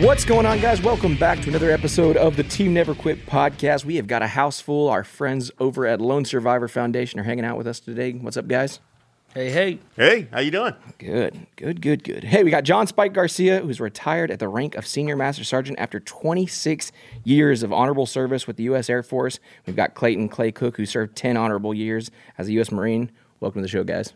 [0.00, 0.80] What's going on, guys?
[0.80, 3.84] Welcome back to another episode of the Team Never Quit podcast.
[3.84, 4.88] We have got a house full.
[4.88, 8.12] Our friends over at Lone Survivor Foundation are hanging out with us today.
[8.12, 8.80] What's up, guys?
[9.34, 9.78] Hey, hey.
[9.96, 10.74] Hey, how you doing?
[10.98, 12.24] Good, good, good, good.
[12.24, 15.78] Hey, we got John Spike Garcia, who's retired at the rank of Senior Master Sergeant
[15.78, 16.92] after 26
[17.24, 18.88] years of honorable service with the U.S.
[18.88, 19.38] Air Force.
[19.66, 22.72] We've got Clayton Clay Cook, who served 10 honorable years as a U.S.
[22.72, 23.10] Marine.
[23.40, 24.14] Welcome to the show, guys.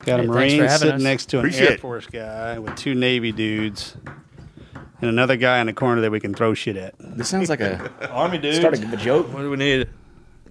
[0.00, 1.02] Got a Hey, Marine for having sitting us.
[1.02, 1.80] next to an Appreciate Air it.
[1.80, 3.96] Force guy with two Navy dudes
[5.02, 6.94] and another guy in the corner that we can throw shit at.
[6.98, 8.54] This sounds like a Army dude.
[8.54, 9.32] start of a joke.
[9.34, 9.88] What do we need?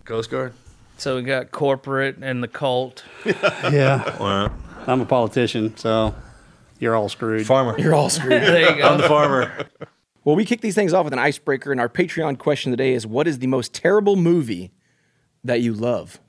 [0.05, 0.53] Coast Guard.
[0.97, 3.03] So we got corporate and the cult.
[3.25, 4.17] Yeah.
[4.19, 4.53] Well,
[4.85, 6.13] I'm a politician, so
[6.79, 7.45] you're all screwed.
[7.47, 7.75] farmer.
[7.79, 8.31] You're all screwed.
[8.43, 9.65] There you I'm the farmer.
[10.23, 13.07] Well, we kick these things off with an icebreaker, and our Patreon question today is:
[13.07, 14.71] What is the most terrible movie
[15.43, 16.19] that you love?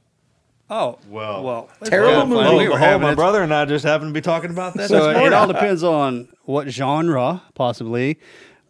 [0.74, 1.70] Oh, Well, well.
[1.84, 2.44] Terrible movie.
[2.48, 3.16] lo We were behold, having my it.
[3.16, 4.88] brother and I just happened to be talking about that.
[4.88, 8.18] So this it all depends on what genre, possibly,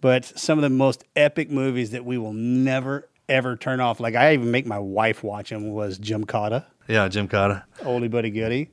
[0.01, 4.01] but some of the most epic movies that we will never ever turn off.
[4.01, 5.71] Like I even make my wife watch them.
[5.73, 7.63] Was Gymkata, yeah, Gymkata.
[7.83, 8.71] Oldie Buddy Goodie.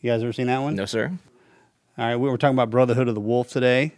[0.00, 0.76] You guys ever seen that one?
[0.76, 1.10] No, sir.
[1.98, 3.94] All right, we were talking about Brotherhood of the Wolf today,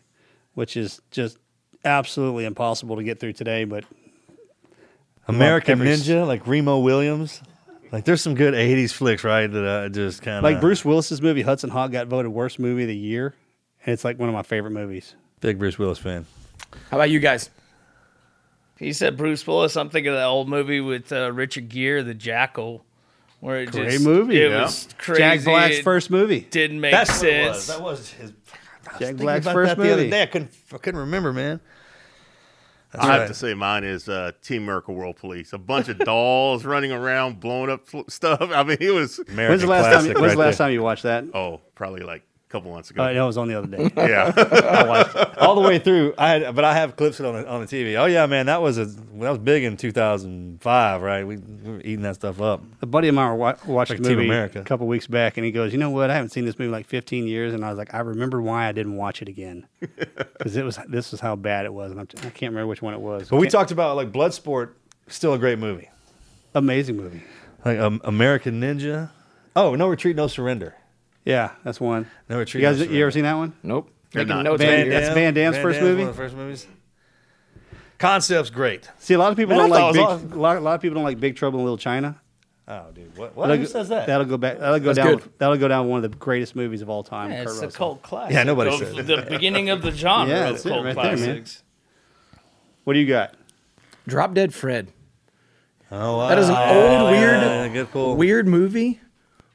[0.54, 1.36] which is just
[1.84, 3.64] absolutely impossible to get through today.
[3.64, 3.84] But
[5.28, 7.42] American Ninja, like Remo Williams.
[7.92, 9.46] Like, there's some good '80s flicks, right?
[9.46, 12.82] That I just kind of like Bruce Willis's movie Hudson Hawk got voted worst movie
[12.82, 13.34] of the year,
[13.84, 15.14] and it's like one of my favorite movies.
[15.40, 16.26] Big Bruce Willis fan.
[16.90, 17.50] How about you guys?
[18.78, 19.76] He said Bruce Willis.
[19.76, 22.84] I'm thinking of that old movie with uh, Richard Gere, The Jackal,
[23.40, 24.62] Where it Great just, movie, It yeah.
[24.62, 25.20] was crazy.
[25.20, 26.40] Jack Black's It first movie.
[26.50, 27.66] didn't make That's what it was.
[27.66, 28.32] That was his.
[28.86, 30.10] I was Jack Black's about first that the other movie.
[30.10, 30.22] day.
[30.22, 30.50] I couldn't.
[30.72, 31.60] I couldn't remember, man.
[32.92, 33.18] That's I right.
[33.20, 35.52] have to say mine is uh, Team America World Police.
[35.52, 38.40] A bunch of dolls running around, blowing up fl- stuff.
[38.52, 39.92] I mean, it was American When's the last time?
[39.92, 40.66] classic When's right the last there.
[40.66, 41.24] time you watched that?
[41.34, 43.02] oh, probably like a couple months ago.
[43.04, 43.90] Uh, no, it was on the other day.
[43.96, 46.12] yeah, all the way through.
[46.18, 47.96] I had, but I have clips of it on the, on the TV.
[47.98, 51.26] Oh yeah, man, that was a that was big in 2005, right?
[51.26, 52.62] We, we were eating that stuff up.
[52.82, 54.60] A buddy of mine wa- watched Like the Team movie America.
[54.60, 56.10] a couple weeks back, and he goes, "You know what?
[56.10, 58.42] I haven't seen this movie in like 15 years." And I was like, "I remember
[58.42, 61.92] why I didn't watch it again because it was this was how bad it was."
[61.92, 63.28] And I'm, I can't remember which one it was.
[63.28, 64.70] But we talked about like Bloodsport,
[65.08, 65.88] still a great movie.
[66.54, 67.22] amazing movie.
[67.64, 69.10] Like um, American Ninja.
[69.54, 70.74] Oh, No Retreat, No Surrender.
[71.24, 72.06] Yeah, that's one.
[72.28, 72.62] No Retreat.
[72.62, 73.52] You guys, you ever seen that one?
[73.62, 73.90] Nope.
[74.12, 74.42] They're Making not.
[74.44, 75.00] notes Van- over here.
[75.00, 76.00] that's Van Damme's first movie?
[76.02, 76.66] One of the first movies.
[77.98, 78.88] Concept's great.
[78.98, 80.32] See, a lot of people Man, don't thought like it was big.
[80.32, 82.20] A lot, a lot of people don't like Big Trouble in Little China.
[82.66, 83.36] Oh, dude, what?
[83.36, 83.48] What?
[83.48, 84.06] That'll Who go- says that?
[84.06, 84.58] That'll go back.
[84.58, 85.16] That'll go That's down.
[85.16, 85.30] good.
[85.38, 87.30] That'll go down one of the greatest movies of all time.
[87.30, 87.78] Yeah, Kurt it's a Russell.
[87.78, 88.34] cult classic.
[88.34, 89.06] Yeah, nobody of said it.
[89.06, 91.16] the beginning of the genre Yeah, of that's it cult right there, man.
[91.18, 91.62] classics.
[92.84, 93.34] What do you got?
[94.08, 94.88] Drop Dead Fred.
[95.92, 96.28] Oh, wow.
[96.28, 98.16] That is an old, weird, Yeah, good pull.
[98.16, 99.00] weird movie,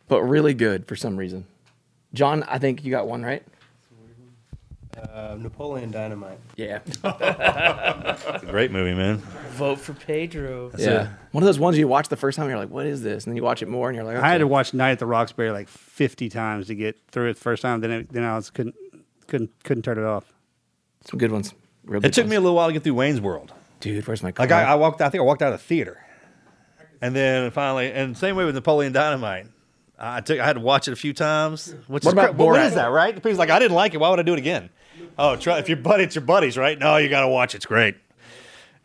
[0.08, 1.46] but really good for some reason.
[2.16, 3.44] John, I think you got one right.
[5.14, 6.40] Uh, Napoleon Dynamite.
[6.56, 9.18] Yeah, It's a great movie, man.
[9.52, 10.72] Vote for Pedro.
[10.78, 11.10] yeah.
[11.32, 13.32] One of those ones you watch the first time, you're like, "What is this?" And
[13.32, 15.06] then you watch it more, and you're like, I had to watch Night at the
[15.06, 17.82] Roxbury like 50 times to get through it the first time.
[17.82, 18.76] Then, it, then I was couldn't
[19.28, 20.32] couldn't couldn't turn it off.
[21.06, 21.54] Some good ones.
[21.84, 22.30] Real good It took ones.
[22.32, 23.52] me a little while to get through Wayne's World.
[23.82, 24.08] dude.
[24.08, 24.46] Where's my car?
[24.46, 26.02] Like I, I walked, I think I walked out of the theater,
[27.02, 29.48] and then finally, and same way with Napoleon Dynamite.
[29.98, 31.72] I took, I had to watch it a few times.
[31.88, 32.68] Which What is about cra- what Borat?
[32.68, 33.14] is that, right?
[33.16, 33.98] People's like, I didn't like it.
[33.98, 34.70] Why would I do it again?
[35.18, 36.78] Oh, try, if your buddy, it's your buddies, right?
[36.78, 37.54] No, you got to watch.
[37.54, 37.58] it.
[37.58, 37.96] It's great.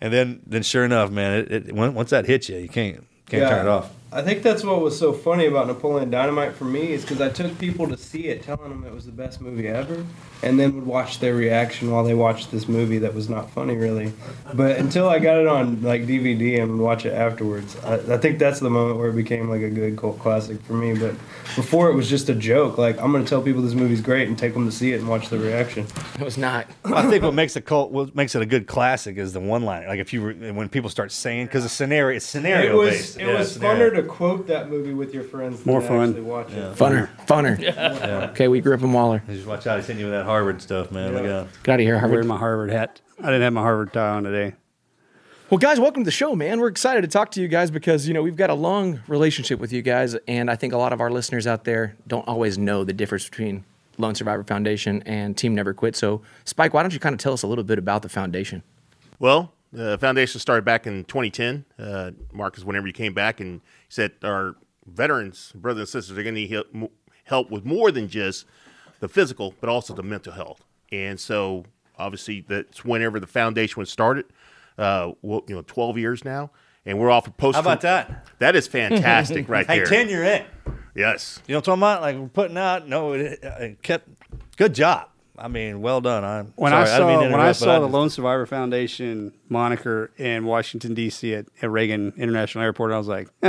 [0.00, 3.48] And then, then sure enough, man, it, it, once that hits you, you can't can't
[3.48, 3.90] turn it off.
[4.12, 7.28] I think that's what was so funny about Napoleon Dynamite for me is because I
[7.28, 10.04] took people to see it, telling them it was the best movie ever,
[10.42, 13.76] and then would watch their reaction while they watched this movie that was not funny
[13.76, 14.12] really.
[14.52, 18.18] But until I got it on like DVD and would watch it afterwards, I, I
[18.18, 20.92] think that's the moment where it became like a good cult classic for me.
[20.98, 21.14] But
[21.54, 22.78] before it was just a joke.
[22.78, 25.08] Like I'm gonna tell people this movie's great and take them to see it and
[25.08, 25.86] watch the reaction.
[26.18, 26.66] It was not.
[26.84, 29.62] I think what makes a cult, what makes it a good classic is the one
[29.64, 29.86] line.
[29.86, 32.90] Like if you, re- when people start saying, because the scenario, it's scenario It was
[32.90, 33.16] based.
[33.20, 33.90] it Yeah, was scenario.
[33.90, 36.08] funner to quote that movie with your friends More than fun.
[36.10, 36.74] actually watch it.
[36.76, 38.30] Funner, funner.
[38.30, 39.22] Okay, we grew up in Waller.
[39.28, 39.78] Just watch out.
[39.78, 41.12] He's hitting you with that Harvard stuff, man.
[41.14, 41.48] Look out.
[41.62, 42.14] Get out of here, I'm Harvard.
[42.16, 43.00] wearing my Harvard hat.
[43.18, 44.54] I didn't have my Harvard tie on today.
[45.50, 46.60] Well, guys, welcome to the show, man.
[46.60, 49.58] We're excited to talk to you guys because, you know, we've got a long relationship
[49.58, 50.14] with you guys.
[50.28, 53.28] And I think a lot of our listeners out there don't always know the difference
[53.28, 53.64] between
[53.98, 55.96] Lone Survivor Foundation and Team Never Quit.
[55.96, 58.62] So, Spike, why don't you kind of tell us a little bit about the foundation?
[59.18, 61.64] Well, the foundation started back in 2010.
[61.78, 63.60] Uh, Marcus, whenever you came back and
[63.90, 64.54] said our
[64.86, 66.88] veterans, brothers and sisters, are going to need
[67.24, 68.46] help, with more than just
[69.00, 70.64] the physical, but also the mental health.
[70.90, 71.64] And so,
[71.98, 74.24] obviously, that's whenever the foundation was started.
[74.78, 76.50] Uh, well, you know, 12 years now,
[76.86, 77.56] and we're off of post.
[77.56, 78.26] How about that?
[78.38, 79.86] That is fantastic, right Hey, there.
[79.86, 80.44] 10 you're in.
[80.94, 81.42] Yes.
[81.46, 82.00] You know what I'm talking about?
[82.00, 82.88] Like we're putting out.
[82.88, 84.08] No, it, it kept.
[84.56, 85.08] Good job.
[85.40, 86.22] I mean, well done.
[86.24, 87.94] I'm When sorry, I didn't mean saw to when I interrupt, but saw the just-
[87.94, 91.34] Lone Survivor Foundation moniker in Washington D.C.
[91.34, 93.28] at, at Reagan International Airport, I was like,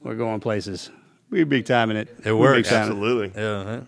[0.00, 0.90] "We're going places.
[1.30, 2.08] We're big time in it.
[2.24, 2.68] It works.
[2.68, 3.32] time it." Absolutely.
[3.40, 3.80] Yeah, huh?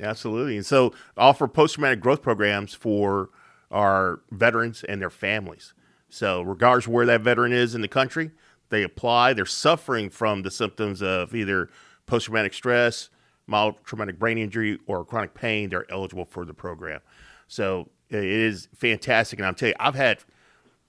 [0.00, 0.56] Absolutely.
[0.56, 3.30] And so offer post traumatic growth programs for
[3.70, 5.74] our veterans and their families.
[6.08, 8.30] So regardless of where that veteran is in the country,
[8.70, 11.68] they apply, they're suffering from the symptoms of either
[12.06, 13.10] post traumatic stress,
[13.48, 17.00] mild traumatic brain injury, or chronic pain, they're eligible for the program.
[17.48, 19.38] So it is fantastic.
[19.38, 20.18] And I'm telling you, I've had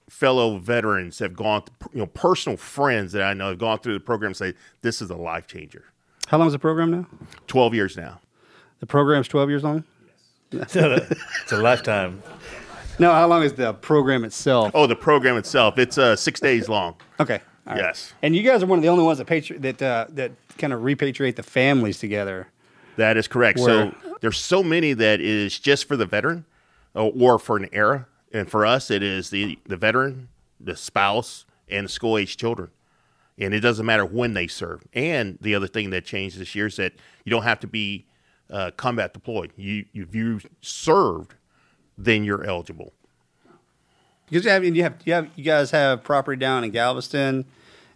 [0.10, 1.64] fellow veterans have gone,
[1.94, 5.02] you know, personal friends that I know have gone through the program and say, this
[5.02, 5.86] is a life changer.
[6.28, 7.08] How long is the program now?
[7.48, 8.20] 12 years now.
[8.80, 9.84] The program's 12 years long?
[10.52, 12.24] It's a lifetime.
[12.98, 14.72] No, how long is the program itself?
[14.74, 16.96] Oh, the program itself, it's uh, six days long.
[17.20, 17.40] Okay.
[17.68, 17.82] all right.
[17.82, 18.14] Yes.
[18.22, 20.74] And you guys are one of the only ones that patri- that uh, that kind
[20.74, 22.48] of repatriate the families together.
[22.98, 23.60] That is correct.
[23.60, 26.46] Where- So there's so many that is just for the veteran
[26.96, 28.08] uh, or for an era.
[28.32, 30.28] And for us, it is the, the veteran,
[30.60, 32.70] the spouse, and the school age children.
[33.40, 34.84] And it doesn't matter when they serve.
[34.94, 38.06] And the other thing that changed this year is that you don't have to be
[38.52, 39.52] uh, combat deployed.
[39.56, 41.36] You, if you served,
[41.98, 42.94] then you're eligible.
[44.30, 47.46] Because you have, you have you have you guys have property down in Galveston,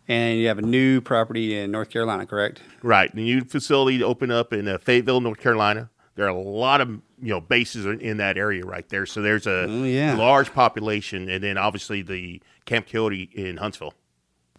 [0.07, 2.61] and you have a new property in North Carolina, correct?
[2.81, 3.13] Right.
[3.13, 5.89] The new facility to open up in uh, Fayetteville, North Carolina.
[6.15, 9.05] There are a lot of you know bases in, in that area right there.
[9.05, 10.15] So there's a Oh, yeah.
[10.15, 13.93] large population, and then obviously the Camp Coyote in Huntsville.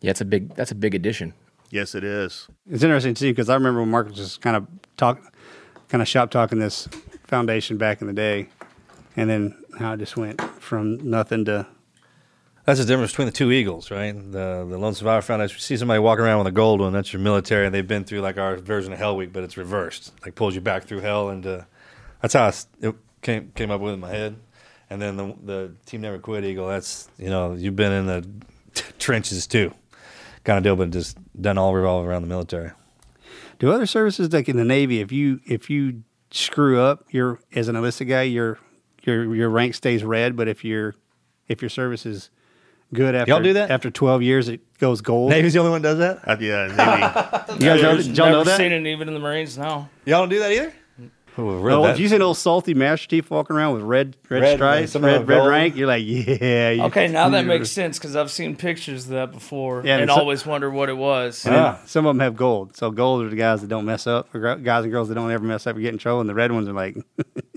[0.01, 0.55] Yeah, it's a big.
[0.57, 1.33] That's a big addition.
[1.71, 2.49] Yes, it is.
[2.71, 5.21] It's interesting too because I remember when Mark was just kind of talk,
[5.89, 6.89] kind of shop talking this
[7.27, 8.49] foundation back in the day,
[9.17, 11.67] and then how it just went from nothing to
[12.65, 14.13] That's the difference between the two Eagles, right?
[14.13, 15.57] The the Lone Survivor Foundation.
[15.57, 18.05] You see somebody walking around with a gold one, that's your military, and they've been
[18.05, 20.13] through like our version of Hell Week, but it's reversed.
[20.25, 21.63] Like pulls you back through hell, and uh,
[22.23, 24.37] that's how I it came came up with in my head.
[24.89, 26.67] And then the the Team Never Quit Eagle.
[26.69, 28.27] That's you know you've been in the
[28.99, 29.75] trenches too,
[30.45, 32.71] kind of deal, but just done all revolve around the military.
[33.59, 37.69] Do other services like in the Navy, if you if you screw up, you're as
[37.69, 38.59] an enlisted guy, your
[39.03, 40.35] your your rank stays red.
[40.35, 40.95] But if your
[41.47, 42.31] if your service is
[42.95, 43.71] good after Y'all do that?
[43.71, 45.31] after twelve years, it goes gold.
[45.31, 46.29] Navy's the only one that does that.
[46.29, 47.55] Uh, yeah, Navy.
[47.65, 48.57] You guys know, Never did y'all know that?
[48.57, 49.57] seen it even in the Marines.
[49.59, 49.89] No.
[50.07, 50.73] Y'all don't do that either.
[51.37, 51.95] Oh, read Oh, that.
[51.95, 54.93] if you see an old salty Master Chief walking around with red red, Red, stripes,
[54.93, 55.49] some of red them red gold.
[55.51, 56.71] rank, you're like, yeah.
[56.71, 60.03] you- Okay, now that makes sense because I've seen pictures of that before Yeah, and
[60.03, 61.45] and so- always wondered what it was.
[61.45, 61.81] And then Ah.
[61.87, 62.77] Some of them have gold.
[62.77, 65.17] So gold are the guys that don't mess up, or gr- guys and girls that
[65.17, 66.21] don't ever mess up or get in trouble.
[66.21, 66.97] And the red ones are like,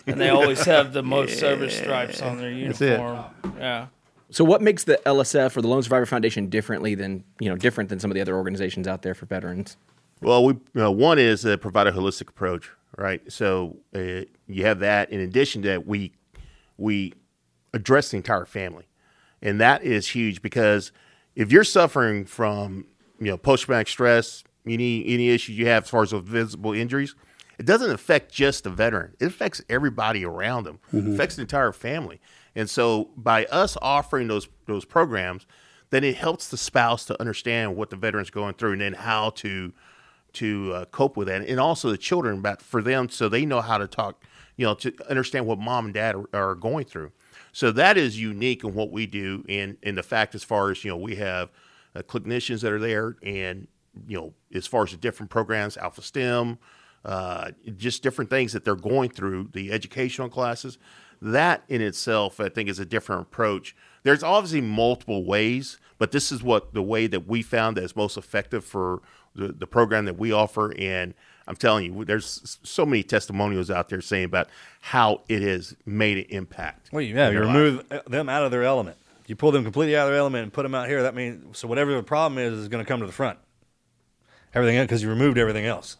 [0.07, 2.89] And they always have the most service stripes on their That's it.
[2.99, 3.25] uniform.
[3.59, 3.85] Yeah.
[4.29, 7.89] So, what makes the LSF or the Lone Survivor Foundation differently than you know different
[7.89, 9.77] than some of the other organizations out there for veterans?
[10.21, 13.21] Well, we you know, one is uh, provide a holistic approach, right?
[13.31, 15.11] So uh, you have that.
[15.11, 16.13] In addition to that, we
[16.77, 17.13] we
[17.73, 18.87] address the entire family,
[19.41, 20.91] and that is huge because
[21.35, 22.85] if you're suffering from
[23.19, 26.73] you know post traumatic stress, any any issues you have as far as those visible
[26.73, 27.15] injuries,
[27.57, 29.15] it doesn't affect just the veteran.
[29.19, 30.79] It affects everybody around them.
[30.91, 32.19] It affects the entire family.
[32.57, 35.45] And so by us offering those those programs,
[35.91, 39.29] then it helps the spouse to understand what the veteran's going through and then how
[39.29, 39.71] to
[40.33, 43.61] to uh, cope with that, and also the children, about for them, so they know
[43.61, 44.23] how to talk,
[44.55, 47.11] you know, to understand what mom and dad are, are going through.
[47.53, 50.83] So that is unique in what we do, and in the fact as far as
[50.83, 51.49] you know, we have
[51.95, 53.67] uh, clinicians that are there, and
[54.07, 56.57] you know, as far as the different programs, Alpha-Stim,
[57.05, 60.77] uh, just different things that they're going through, the educational classes.
[61.21, 63.75] That in itself, I think, is a different approach.
[64.03, 67.95] There's obviously multiple ways, but this is what the way that we found that is
[67.95, 69.01] most effective for
[69.35, 70.73] the, the program that we offer.
[70.77, 71.13] And
[71.47, 74.49] I'm telling you, there's so many testimonials out there saying about
[74.81, 76.89] how it has made an impact.
[76.91, 78.97] Well, yeah, you remove uh, them out of their element.
[79.27, 81.03] You pull them completely out of their element and put them out here.
[81.03, 83.39] That means so whatever the problem is is going to come to the front.
[84.53, 85.97] Everything because you removed everything else.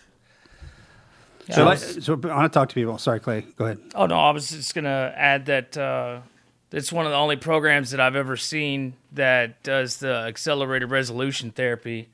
[1.55, 2.97] So, like, so I want to talk to people.
[2.97, 3.45] Sorry, Clay.
[3.57, 3.79] Go ahead.
[3.95, 6.21] Oh no, I was just gonna add that uh,
[6.71, 11.51] it's one of the only programs that I've ever seen that does the accelerated resolution
[11.51, 12.09] therapy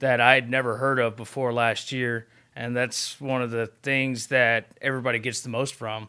[0.00, 4.26] that I had never heard of before last year, and that's one of the things
[4.28, 6.08] that everybody gets the most from.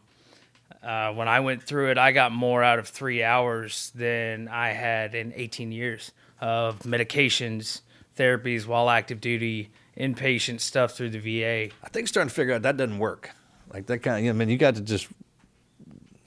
[0.82, 4.68] Uh, when I went through it, I got more out of three hours than I
[4.70, 7.80] had in 18 years of medications,
[8.16, 11.74] therapies, while active duty, inpatient stuff through the VA.
[11.82, 13.30] I think starting to figure out that doesn't work.
[13.72, 15.08] Like that kind of, I mean, you got to just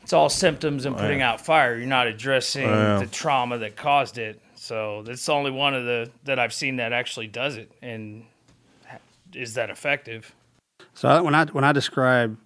[0.01, 1.77] it's all symptoms and putting out fire.
[1.77, 2.97] You're not addressing Yeah.
[2.99, 4.41] the trauma that caused it.
[4.55, 8.25] So that's the only one of the that I've seen that actually does it and
[9.33, 10.33] is that effective.
[10.95, 12.37] So when I when I describe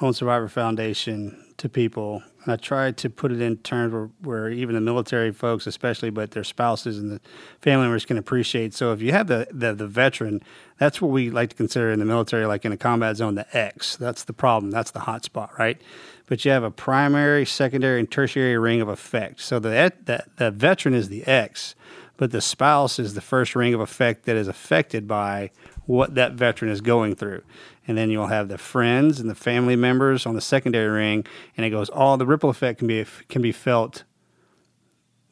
[0.00, 4.50] Lone Survivor Foundation to people, and I try to put it in terms where, where
[4.50, 7.20] even the military folks, especially, but their spouses and the
[7.60, 8.74] family members can appreciate.
[8.74, 10.42] So if you have the, the the veteran,
[10.78, 13.56] that's what we like to consider in the military, like in a combat zone, the
[13.56, 13.96] X.
[13.96, 14.70] That's the problem.
[14.70, 15.80] That's the hot spot, right?
[16.26, 19.40] But you have a primary, secondary, and tertiary ring of effect.
[19.40, 21.74] So the the, the veteran is the X,
[22.16, 25.50] but the spouse is the first ring of effect that is affected by
[25.86, 27.42] what that veteran is going through.
[27.88, 31.24] And then you'll have the friends and the family members on the secondary ring,
[31.56, 34.04] and it goes all the ripple effect can be can be felt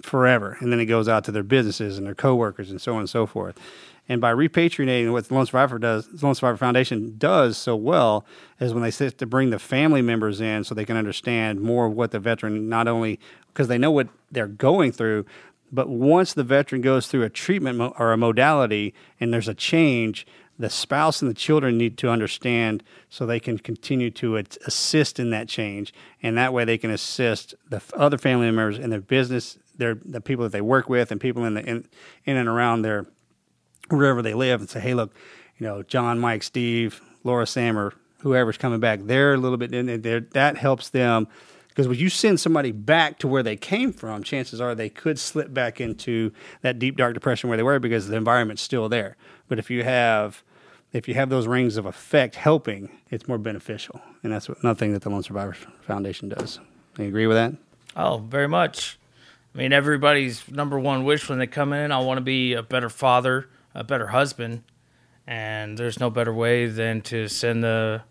[0.02, 0.56] forever.
[0.61, 3.11] And then it goes out to their businesses and their coworkers and so on and
[3.11, 3.58] so forth.
[4.08, 8.26] And by repatriating, what the Lone Survivor does, Lone Survivor Foundation does so well
[8.61, 11.87] is when they sit to bring the family members in so they can understand more
[11.87, 13.18] of what the veteran not only
[13.49, 15.25] because they know what they're going through,
[15.73, 19.54] but once the veteran goes through a treatment mo- or a modality and there's a
[19.54, 20.26] change,
[20.58, 25.30] the spouse and the children need to understand so they can continue to assist in
[25.30, 25.92] that change.
[26.23, 30.20] And that way they can assist the other family members in their business, their, the
[30.20, 31.88] people that they work with, and people in, the, in,
[32.25, 33.06] in and around their
[33.88, 35.14] wherever they live and say, hey, look,
[35.58, 39.75] you know, John, Mike, Steve, Laura, Sam, or whoever's coming back, they're a little bit
[39.75, 40.20] in there.
[40.20, 41.28] That helps them
[41.75, 45.19] because when you send somebody back to where they came from, chances are they could
[45.19, 46.31] slip back into
[46.62, 49.16] that deep dark depression where they were because the environment's still there.
[49.49, 50.43] But if you have
[50.93, 54.78] if you have those rings of effect helping, it's more beneficial, and that's what, another
[54.78, 56.61] thing that the Lone Survivor Foundation does.
[56.97, 57.54] You agree with that?
[57.97, 58.97] Oh, very much.
[59.54, 62.62] I mean, everybody's number one wish when they come in, I want to be a
[62.62, 64.62] better father, a better husband.
[65.26, 68.02] And there's no better way than to send the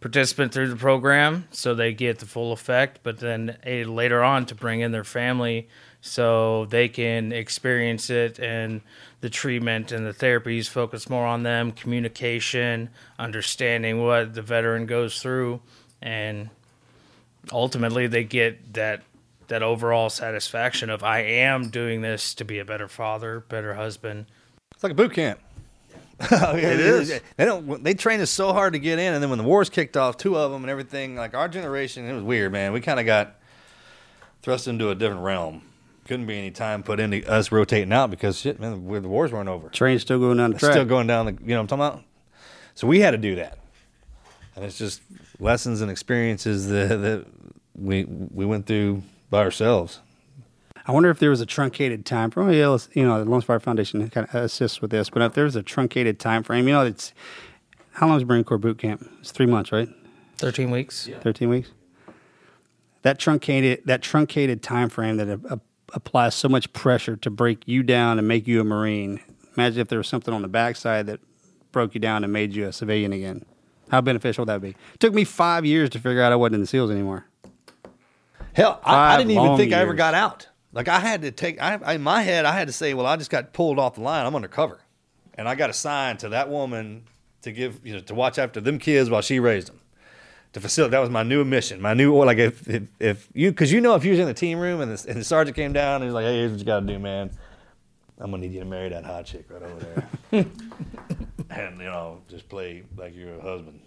[0.00, 4.46] participant through the program so they get the full effect, but then eh, later on
[4.46, 5.68] to bring in their family
[6.00, 8.80] so they can experience it and
[9.20, 15.20] the treatment and the therapies focus more on them, communication, understanding what the veteran goes
[15.20, 15.60] through,
[16.02, 16.50] and
[17.50, 19.02] ultimately they get that
[19.48, 24.26] that overall satisfaction of I am doing this to be a better father, better husband.
[24.74, 25.40] It's like a boot camp.
[26.30, 27.20] it is.
[27.36, 27.82] They don't.
[27.84, 30.16] They trained us so hard to get in, and then when the wars kicked off,
[30.16, 31.14] two of them and everything.
[31.14, 32.72] Like our generation, it was weird, man.
[32.72, 33.36] We kind of got
[34.40, 35.62] thrust into a different realm.
[36.06, 39.48] Couldn't be any time put into us rotating out because shit, man, the wars weren't
[39.48, 39.68] over.
[39.68, 40.72] Train's still going down the track.
[40.72, 41.32] still going down the.
[41.32, 42.04] You know what I'm talking about?
[42.74, 43.58] So we had to do that,
[44.54, 45.02] and it's just
[45.38, 47.26] lessons and experiences that, that
[47.74, 50.00] we we went through by ourselves.
[50.86, 52.50] I wonder if there was a truncated time frame.
[52.50, 55.34] You know, you know, the Lone Fire Foundation kind of assists with this, but if
[55.34, 57.12] there's a truncated time frame, you know, it's
[57.92, 59.08] how long is Marine Corps boot camp?
[59.20, 59.88] It's three months, right?
[60.38, 61.08] 13 weeks.
[61.20, 61.70] Thirteen weeks.
[63.02, 65.60] That truncated that truncated time frame that a,
[65.94, 69.20] applies so much pressure to break you down and make you a Marine.
[69.56, 71.20] Imagine if there was something on the backside that
[71.72, 73.44] broke you down and made you a civilian again.
[73.88, 74.70] How beneficial would that be?
[74.70, 77.26] It took me five years to figure out I wasn't in the SEALs anymore.
[78.52, 80.48] Hell, I, I didn't even long think I ever got out.
[80.76, 83.06] Like I had to take, I, I, in my head, I had to say, well,
[83.06, 84.26] I just got pulled off the line.
[84.26, 84.78] I'm undercover,
[85.32, 87.04] and I got assigned to that woman
[87.40, 89.80] to give, you know, to watch after them kids while she raised them.
[90.52, 93.52] To facilitate, that was my new mission, my new, or like if if, if you,
[93.52, 95.56] because you know, if you was in the team room and the, and the sergeant
[95.56, 97.30] came down and he's like, hey, here's what you got to do, man.
[98.18, 100.06] I'm gonna need you to marry that hot chick right over there,
[101.50, 103.80] and you know, just play like you're a husband.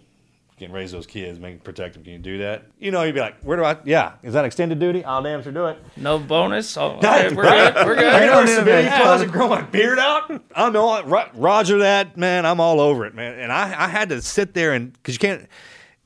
[0.60, 2.04] You can raise those kids, make protect them.
[2.04, 2.64] Can you do that?
[2.78, 3.78] You know, you'd be like, where do I?
[3.84, 5.02] Yeah, is that extended duty?
[5.02, 5.78] I'll damn sure do it.
[5.96, 6.76] No bonus.
[6.76, 7.74] Oh, okay, we're good.
[7.86, 8.12] We're good.
[8.12, 8.46] I know Yeah.
[8.56, 10.30] civilian clothes and grow my beard out.
[10.54, 12.44] I'm all Ro- Roger that man.
[12.44, 13.38] I'm all over it, man.
[13.38, 15.48] And I, I had to sit there and because you can't.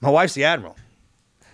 [0.01, 0.77] My wife's the admiral.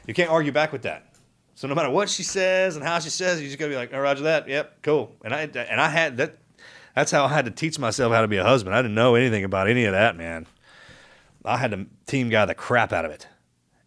[0.07, 1.07] You can't argue back with that.
[1.55, 3.77] So no matter what she says and how she says, it, you just gotta be
[3.77, 4.47] like, oh, Roger that.
[4.47, 5.17] Yep, cool.
[5.25, 6.37] And I and I had that.
[6.95, 8.75] That's how I had to teach myself how to be a husband.
[8.75, 10.47] I didn't know anything about any of that, man.
[11.45, 13.27] I had to team guy the crap out of it,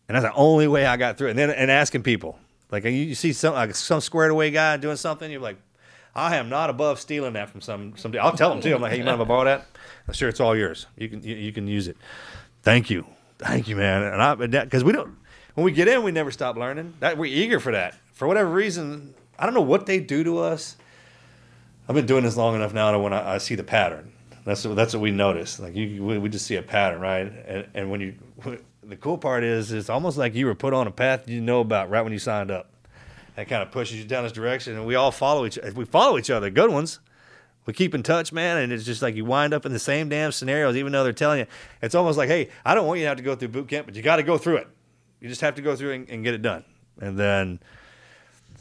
[0.08, 1.32] and that's the only way I got through it.
[1.32, 2.40] And then and asking people,
[2.72, 5.58] like you, see some like some squared away guy doing something, you're like,
[6.16, 8.20] I am not above stealing that from some somebody.
[8.20, 8.74] I'll tell them too.
[8.74, 9.68] I'm like, hey, you mind if I borrow that?
[10.08, 10.88] I'm sure, it's all yours.
[10.98, 11.98] You can you, you can use it.
[12.62, 13.06] Thank you,
[13.40, 14.04] thank you, man.
[14.04, 15.18] And I because we don't
[15.56, 16.94] when we get in, we never stop learning.
[17.00, 17.96] That we're eager for that.
[18.14, 20.78] For whatever reason, I don't know what they do to us.
[21.88, 24.13] I've been doing this long enough now to when I, I see the pattern.
[24.46, 25.60] That's what, that's what we notice.
[25.60, 27.32] Like you, we just see a pattern, right?
[27.48, 28.16] And, and when you,
[28.84, 31.62] the cool part is, it's almost like you were put on a path you know
[31.62, 32.70] about right when you signed up.
[33.36, 35.58] That kind of pushes you down this direction, and we all follow each.
[35.76, 37.00] We follow each other, good ones.
[37.66, 40.10] We keep in touch, man, and it's just like you wind up in the same
[40.10, 41.46] damn scenarios, even though they're telling you.
[41.82, 43.88] It's almost like, hey, I don't want you to have to go through boot camp,
[43.88, 44.68] but you got to go through it.
[45.22, 46.66] You just have to go through and, and get it done.
[47.00, 47.60] And then,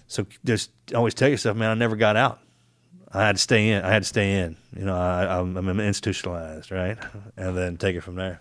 [0.07, 2.39] so just always tell yourself, man, I never got out.
[3.15, 3.85] I had to stay in.
[3.85, 4.57] I had to stay in.
[4.75, 6.99] You know, I, I'm, I'm institutionalized, right?
[7.37, 8.41] And then take it from there.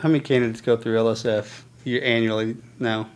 [0.00, 3.08] How many candidates go through LSF year annually now?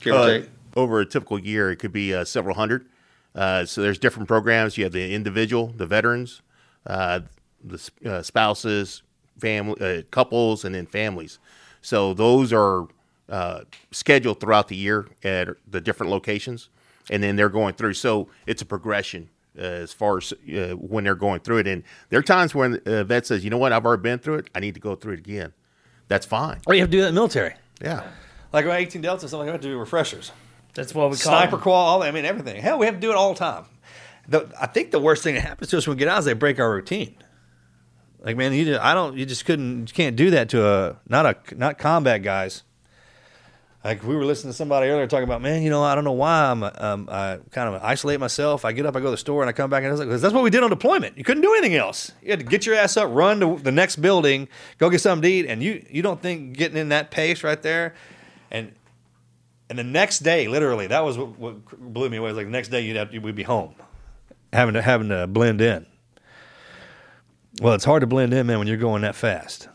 [0.00, 0.48] Give or Uh, take.
[0.76, 2.86] over a typical year, it could be uh, several hundred.
[3.34, 4.76] Uh, so there's different programs.
[4.76, 6.42] You have the individual, the veterans.
[6.86, 7.20] Uh,
[7.64, 9.02] the uh, spouses,
[9.38, 11.38] family, uh, couples, and then families.
[11.80, 12.88] So those are
[13.28, 13.60] uh,
[13.92, 16.68] scheduled throughout the year at the different locations,
[17.10, 17.94] and then they're going through.
[17.94, 21.66] So it's a progression uh, as far as uh, when they're going through it.
[21.68, 23.72] And there are times when a vet says, "You know what?
[23.72, 24.50] I've already been through it.
[24.54, 25.52] I need to go through it again."
[26.12, 26.60] That's fine.
[26.66, 27.54] Or you have to do that in the military.
[27.82, 28.06] Yeah.
[28.52, 30.30] Like my 18 Delta, something like have to do refreshers.
[30.74, 31.60] That's what we call Sniper them.
[31.60, 32.60] qual, all, I mean, everything.
[32.60, 33.64] Hell, we have to do it all the time.
[34.28, 36.26] The, I think the worst thing that happens to us when we get out is
[36.26, 37.14] they break our routine.
[38.20, 41.00] Like, man, you just, I don't, you just couldn't, you can't do that to a,
[41.08, 42.62] not a, not combat guys.
[43.84, 46.12] Like we were listening to somebody earlier talking about, man, you know, I don't know
[46.12, 48.64] why I'm, um, I kind of isolate myself.
[48.64, 50.00] I get up, I go to the store, and I come back, and I was
[50.00, 51.18] like, that's what we did on deployment.
[51.18, 52.12] You couldn't do anything else.
[52.22, 55.22] You had to get your ass up, run to the next building, go get something
[55.22, 57.94] to eat, and you, you don't think getting in that pace right there,
[58.50, 58.72] and
[59.68, 62.28] and the next day, literally, that was what, what blew me away.
[62.28, 63.74] It was like the next day, you'd have we'd be home,
[64.52, 65.86] having to having to blend in.
[67.60, 69.68] Well, it's hard to blend in, man, when you're going that fast.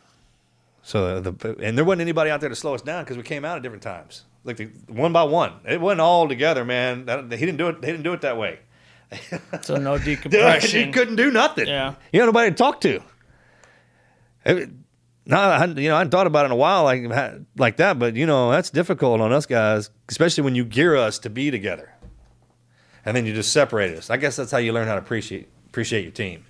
[0.88, 3.44] So the and there wasn't anybody out there to slow us down because we came
[3.44, 5.52] out at different times, like the, one by one.
[5.68, 7.08] It wasn't all together, man.
[7.08, 7.76] That, he didn't do it.
[7.84, 8.60] He didn't do it that way.
[9.64, 10.94] So no decompression.
[10.94, 11.68] couldn't do nothing.
[11.68, 11.96] Yeah.
[12.14, 13.02] you had nobody to talk to.
[14.46, 14.70] It-
[15.30, 17.04] hadn't- you know, I hadn't thought about it in a while like
[17.58, 21.20] like that, but you know, that's difficult on us guys, especially when you gear us
[21.20, 21.94] to be together,
[23.06, 24.10] and then you just separate us.
[24.10, 26.46] I guess that's how you learn how to appreciate appreciate your team,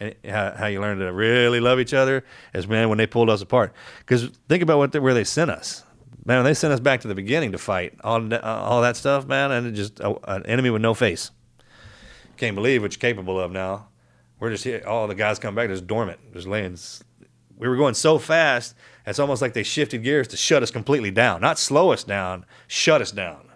[0.00, 2.24] and how, how you learn to really love each other.
[2.54, 3.72] Is man when they pulled us apart.
[4.00, 5.84] Because think about what they, where they sent us.
[6.24, 9.50] Man, they sent us back to the beginning to fight all all that stuff, man,
[9.50, 11.30] and just uh, an enemy with no face.
[12.36, 13.88] Can't believe what you're capable of now.
[14.38, 14.82] We're just here.
[14.86, 16.78] All the guys come back just dormant, just laying.
[17.56, 18.76] We were going so fast.
[19.06, 22.44] It's almost like they shifted gears to shut us completely down, not slow us down,
[22.66, 23.48] shut us down.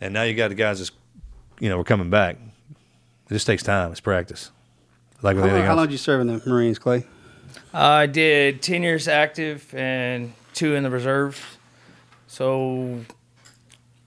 [0.00, 0.92] And now you got the guys just,
[1.58, 2.36] you know, we're coming back.
[3.30, 3.90] It just takes time.
[3.90, 4.50] It's practice.
[5.22, 7.04] Like with How, anything how long did you serve in the Marines, Clay?
[7.72, 11.40] I did 10 years active and two in the reserves.
[12.26, 13.00] So,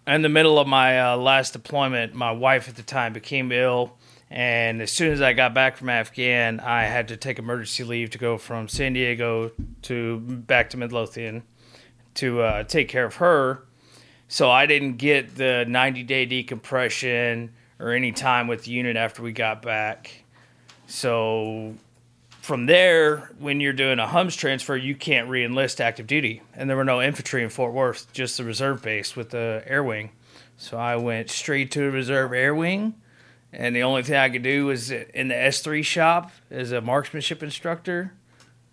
[0.06, 3.96] in the middle of my uh, last deployment, my wife at the time became ill.
[4.30, 8.12] And as soon as I got back from Afghan, I had to take emergency leave
[8.12, 9.52] to go from San Diego
[9.84, 11.44] to back to Midlothian
[12.16, 13.64] to uh, take care of her.
[14.28, 19.24] So I didn't get the 90 day decompression or any time with the unit after
[19.24, 20.19] we got back.
[20.90, 21.76] So
[22.42, 26.76] from there, when you're doing a HUMS transfer, you can't re-enlist active duty, and there
[26.76, 30.10] were no infantry in Fort Worth, just the reserve base with the air wing.
[30.58, 32.96] So I went straight to a reserve air wing,
[33.54, 37.44] and the only thing I could do was in the S3 shop as a marksmanship
[37.44, 38.14] instructor,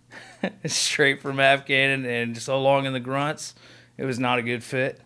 [0.65, 3.53] straight from Afghan, and so long in the grunts,
[3.95, 4.99] it was not a good fit.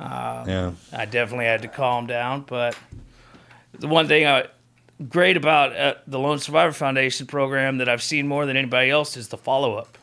[0.00, 0.72] Uh, yeah.
[0.92, 2.42] I definitely had to calm down.
[2.42, 2.76] But
[3.78, 4.48] the one thing I,
[5.08, 9.16] great about uh, the Lone Survivor Foundation program that I've seen more than anybody else
[9.16, 9.98] is the follow up.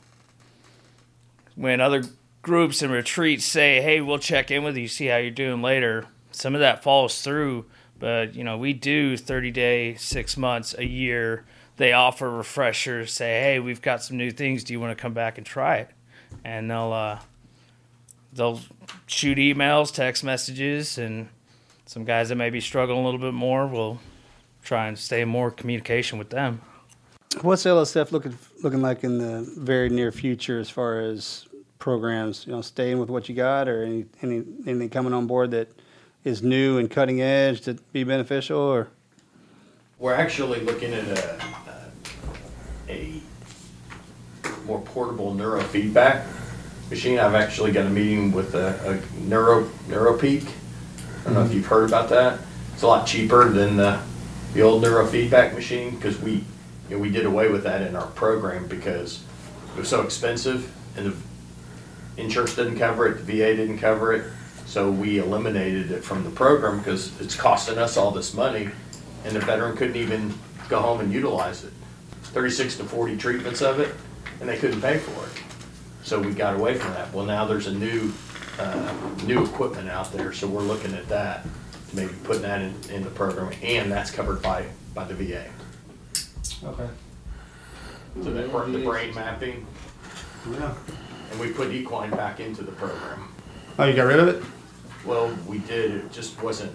[1.55, 2.03] When other
[2.41, 6.07] groups and retreats say, "Hey, we'll check in with you, see how you're doing later,"
[6.31, 7.65] some of that falls through.
[7.99, 11.45] But you know, we do 30 day, six months, a year.
[11.77, 14.63] They offer refreshers, say, "Hey, we've got some new things.
[14.63, 15.89] Do you want to come back and try it?"
[16.43, 17.19] And they'll uh,
[18.33, 18.61] they'll
[19.07, 21.29] shoot emails, text messages, and
[21.85, 23.99] some guys that may be struggling a little bit more will
[24.63, 26.61] try and stay more communication with them.
[27.41, 31.47] What's LSF looking looking like in the very near future as far as
[31.79, 32.45] programs?
[32.45, 35.69] You know, staying with what you got, or any, any anything coming on board that
[36.25, 38.89] is new and cutting edge to be beneficial, or
[39.97, 41.41] We're actually looking at a,
[42.89, 43.21] a
[44.65, 46.25] more portable neurofeedback
[46.89, 47.17] machine.
[47.17, 50.43] I've actually got a meeting with a, a neuro NeuroPeak.
[50.43, 51.55] I don't know if mm-hmm.
[51.55, 52.39] you've heard about that.
[52.73, 54.01] It's a lot cheaper than the,
[54.53, 56.43] the old neurofeedback machine because we,
[56.89, 59.23] you know, we did away with that in our program because
[59.75, 64.31] it was so expensive and the insurance didn't cover it, the VA didn't cover it.
[64.65, 68.69] So we eliminated it from the program because it's costing us all this money
[69.23, 70.33] and the veteran couldn't even
[70.69, 71.73] go home and utilize it.
[72.23, 73.93] Thirty-six to forty treatments of it,
[74.39, 75.43] and they couldn't pay for it.
[76.03, 77.13] So we got away from that.
[77.13, 78.13] Well, now there's a new,
[78.57, 78.93] uh,
[79.25, 81.45] new equipment out there, so we're looking at that,
[81.93, 85.45] maybe putting that in, in the program, and that's covered by, by the VA.
[86.63, 86.87] okay,
[88.21, 89.65] So that, br- the brain mapping,
[90.51, 90.73] yeah.
[91.31, 93.27] and we put equine back into the program.
[93.79, 94.43] Oh, you got rid of it?
[95.05, 96.71] Well, we did, it just wasn't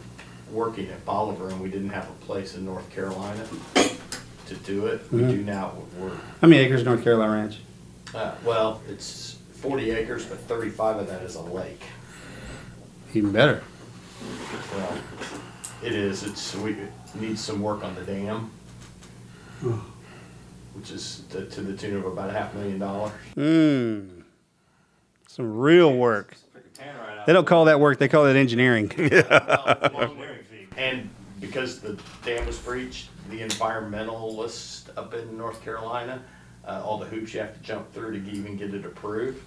[0.50, 3.46] working at Bolivar, and we didn't have a place in North Carolina
[4.46, 5.02] to do it.
[5.12, 7.58] We do now, we're, How many acres North Carolina Ranch?
[8.14, 11.82] Uh, well, it's forty acres, but thirty-five of that is a lake.
[13.14, 13.62] Even better.
[14.72, 14.98] Well,
[15.82, 18.50] it is, it's, we, it needs some work on the dam.
[20.74, 23.12] which is to, to the tune of about a half million dollars.
[23.36, 24.22] Mm.
[25.28, 26.36] Some real work.
[27.26, 28.90] They don't call that work; they call that engineering.
[30.78, 31.08] And
[31.40, 36.22] because the dam was breached, the environmentalist up in North Carolina,
[36.66, 39.42] uh, all the hoops you have to jump through to even get it approved.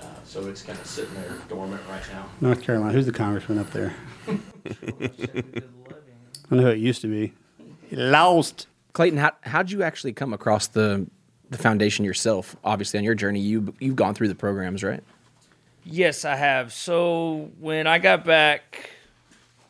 [0.00, 2.26] Uh, so it's kind of sitting there dormant right now.
[2.40, 2.92] North Carolina.
[2.92, 3.94] Who's the congressman up there?
[4.28, 4.32] I
[6.54, 7.32] know who it used to be.
[7.88, 8.66] He lost.
[8.92, 11.06] Clayton, how how'd you actually come across the
[11.50, 12.56] the foundation yourself?
[12.64, 15.02] Obviously, on your journey, you you've gone through the programs, right?
[15.84, 16.72] Yes, I have.
[16.72, 18.90] So when I got back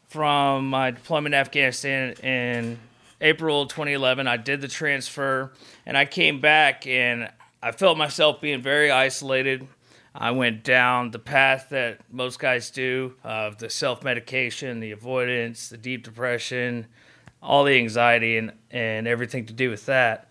[0.09, 2.79] from my deployment in Afghanistan in
[3.21, 5.53] April 2011, I did the transfer
[5.85, 7.31] and I came back and
[7.63, 9.67] I felt myself being very isolated.
[10.19, 15.69] I went down the path that most guys do of the self medication, the avoidance,
[15.69, 16.87] the deep depression,
[17.43, 20.31] all the anxiety, and, and everything to do with that.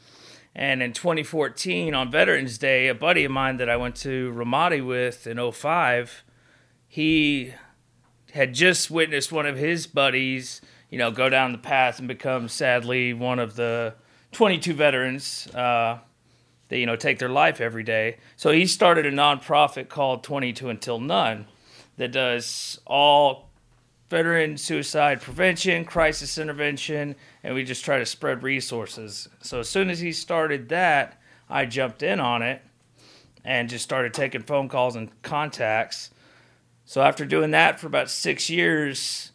[0.56, 4.86] And in 2014, on Veterans Day, a buddy of mine that I went to Ramadi
[4.86, 6.24] with in 05,
[6.88, 7.54] he
[8.32, 12.48] had just witnessed one of his buddies, you know, go down the path and become
[12.48, 13.96] sadly one of the
[14.32, 16.00] 22 veterans uh,
[16.70, 18.18] that, you know, take their life every day.
[18.36, 21.46] So he started a nonprofit called 22 Until None
[21.98, 23.50] that does all
[24.10, 29.28] veteran suicide prevention, crisis intervention, and we just try to spread resources.
[29.42, 32.62] So as soon as he started that, I jumped in on it
[33.44, 36.10] and just started taking phone calls and contacts.
[36.86, 39.32] So after doing that for about six years,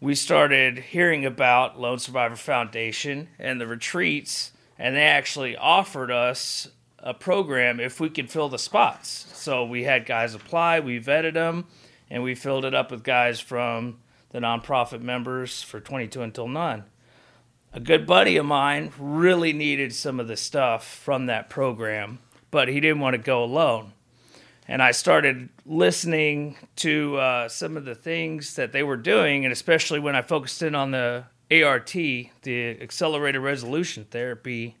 [0.00, 6.68] we started hearing about Lone Survivor Foundation and the retreats, and they actually offered us
[6.98, 9.26] a program if we could fill the spots.
[9.34, 11.66] So we had guys apply, we vetted them,
[12.10, 13.98] and we filled it up with guys from
[14.30, 16.84] the nonprofit members for 22 Until None.
[17.72, 22.18] A good buddy of mine really needed some of the stuff from that program,
[22.50, 23.92] but he didn't want to go alone.
[24.68, 29.52] And I started listening to uh, some of the things that they were doing, and
[29.52, 34.76] especially when I focused in on the ART, the Accelerated Resolution Therapy.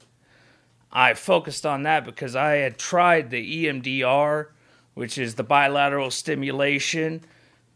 [0.90, 4.48] I focused on that because I had tried the EMDR,
[4.94, 7.22] which is the bilateral stimulation,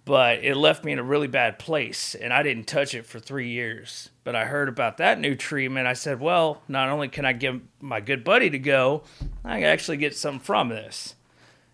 [0.05, 3.20] but it left me in a really bad place and I didn't touch it for
[3.20, 4.09] three years.
[4.24, 5.87] But I heard about that new treatment.
[5.87, 9.05] I said, well, not only can I get my good buddy to go,
[9.44, 11.14] I can actually get something from this.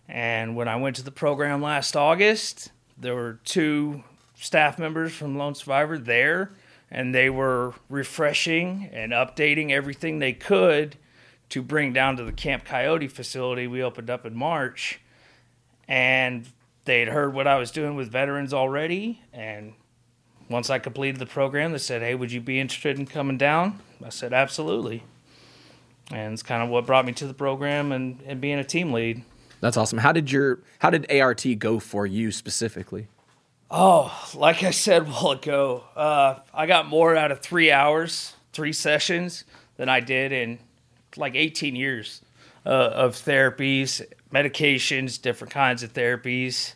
[0.07, 4.03] And when I went to the program last August, there were two
[4.35, 6.51] staff members from Lone Survivor there,
[6.89, 10.95] and they were refreshing and updating everything they could
[11.49, 14.99] to bring down to the Camp Coyote facility we opened up in March.
[15.87, 16.47] And
[16.85, 19.21] they had heard what I was doing with veterans already.
[19.33, 19.73] And
[20.49, 23.79] once I completed the program, they said, Hey, would you be interested in coming down?
[24.03, 25.03] I said, Absolutely.
[26.11, 28.93] And it's kind of what brought me to the program and, and being a team
[28.93, 29.23] lead.
[29.59, 29.99] That's awesome.
[29.99, 33.07] How did your how did ART go for you specifically?
[33.69, 38.33] Oh, like I said a while ago, uh, I got more out of three hours,
[38.53, 39.43] three sessions
[39.75, 40.59] than I did in
[41.15, 42.21] like 18 years
[42.65, 44.01] uh, of therapies,
[44.33, 46.73] medications, different kinds of therapies,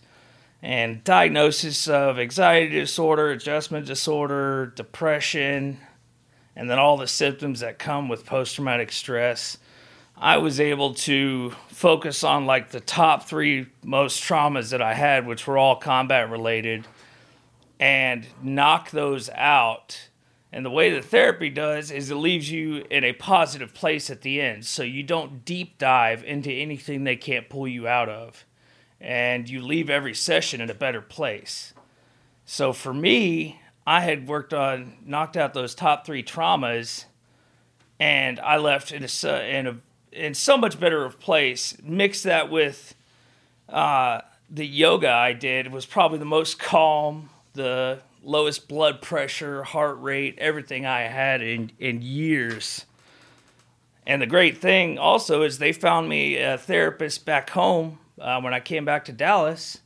[0.62, 5.80] and diagnosis of anxiety disorder, adjustment disorder, depression,
[6.56, 9.58] and then all the symptoms that come with post traumatic stress.
[10.24, 15.26] I was able to focus on like the top three most traumas that I had,
[15.26, 16.88] which were all combat related,
[17.80, 20.10] and knock those out.
[20.52, 24.22] And the way the therapy does is it leaves you in a positive place at
[24.22, 24.64] the end.
[24.64, 28.46] So you don't deep dive into anything they can't pull you out of.
[29.00, 31.74] And you leave every session in a better place.
[32.46, 37.06] So for me, I had worked on, knocked out those top three traumas,
[38.00, 39.78] and I left in a, in a
[40.12, 41.78] in so much better of place.
[41.84, 42.96] Mix that with
[43.70, 50.02] uh, the yoga I did was probably the most calm, the lowest blood pressure, heart
[50.02, 52.86] rate, everything I had in in years.
[54.06, 58.54] And the great thing also is they found me a therapist back home uh, when
[58.54, 59.80] I came back to Dallas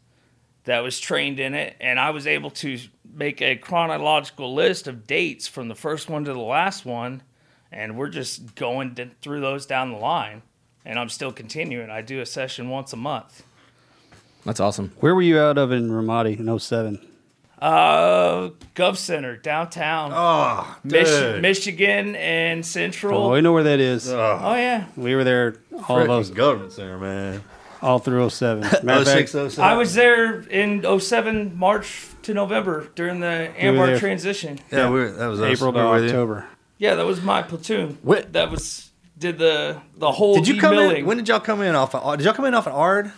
[0.64, 2.80] that was trained in it, and I was able to
[3.14, 7.22] make a chronological list of dates from the first one to the last one
[7.72, 10.42] and we're just going through those down the line.
[10.86, 11.90] And I'm still continuing.
[11.90, 13.44] I do a session once a month.
[14.46, 14.92] That's awesome.
[15.00, 17.00] Where were you out of in Ramadi in 07?
[17.60, 20.12] Uh, Gov Center downtown.
[20.14, 23.24] Oh, Mich- Michigan and Central.
[23.24, 24.08] Oh, we know where that is.
[24.12, 24.86] Oh, yeah.
[24.96, 25.56] We were there
[25.88, 27.42] all of Frickin' us, government center, man.
[27.82, 28.60] all through 07.
[28.86, 33.78] Matter of fact, I was there in 07, March to November during the You were
[33.78, 34.00] AMR there.
[34.00, 34.60] transition.
[34.72, 35.42] Yeah, we were, that was.
[35.42, 36.06] April We to were you.
[36.06, 36.46] October.
[36.78, 37.98] Yeah, that was my platoon.
[38.02, 38.34] What?
[38.34, 41.00] That was did the the whole Did you come demilling.
[41.00, 41.06] in?
[41.06, 41.96] When did y'all come in off?
[41.96, 43.12] Of, uh, did y'all come in off an ARD?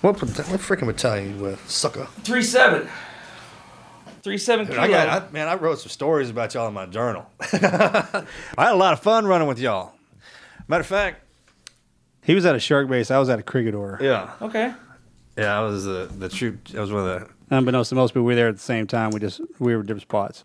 [0.00, 0.28] What what
[0.60, 2.06] freaking battalion you with, sucker?
[2.22, 2.88] Three seven.
[4.22, 4.76] Three seven Dude.
[4.76, 7.30] I got, I, man, I wrote some stories about y'all in my journal.
[7.40, 8.24] I
[8.58, 9.92] had a lot of fun running with y'all.
[10.66, 11.22] Matter of fact,
[12.22, 13.12] He was at a shark base.
[13.12, 13.98] I was at a Corregidor.
[14.00, 14.74] yeah, okay.
[15.38, 16.58] yeah, I was the the troop.
[16.76, 17.28] I was one of the.
[17.54, 19.10] Unbeknownst to most people, we were there at the same time.
[19.10, 20.44] We just we were different spots.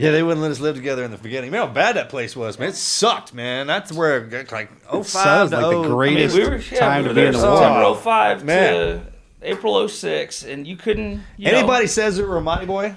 [0.00, 1.50] Yeah, they wouldn't let us live together in the beginning.
[1.50, 2.70] Man, how bad that place was, man.
[2.70, 3.66] It sucked, man.
[3.66, 7.02] That's where like oh five sounds to like the oh- greatest we were, yeah, time
[7.02, 7.58] we to be in the war.
[7.58, 8.72] September 05 Man.
[8.72, 9.02] to
[9.42, 11.22] April 06, and you couldn't.
[11.36, 12.94] You Anybody know, says it, we're a mighty boy,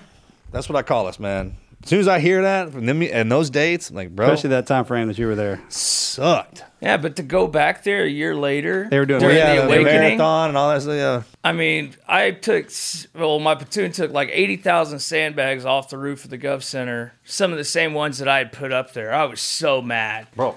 [0.51, 1.55] that's what I call us, man.
[1.83, 4.51] As soon as I hear that from them and those dates, I'm like, bro, Especially
[4.51, 5.61] that time frame that you were there.
[5.67, 6.63] sucked.
[6.81, 9.63] yeah, but to go back there a year later, They were doing- during yeah, the
[9.65, 9.85] awakening.
[10.17, 10.95] marathon and all that stuff.
[10.95, 11.23] Yeah.
[11.43, 12.69] I mean, I took
[13.13, 17.13] well, my platoon took like eighty thousand sandbags off the roof of the Gov Center.
[17.25, 19.13] Some of the same ones that I had put up there.
[19.13, 20.27] I was so mad.
[20.35, 20.55] bro.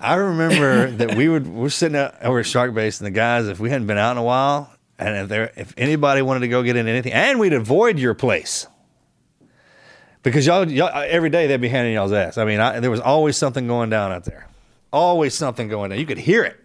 [0.00, 3.48] I remember that we would we're sitting out over at Shark Base, and the guys,
[3.48, 6.48] if we hadn't been out in a while, and if there if anybody wanted to
[6.48, 8.66] go get into anything, and we'd avoid your place
[10.22, 12.38] because y'all, y'all uh, every day they'd be handing y'all's ass.
[12.38, 14.48] I mean, I, there was always something going down out there,
[14.92, 15.98] always something going down.
[15.98, 16.56] You could hear it.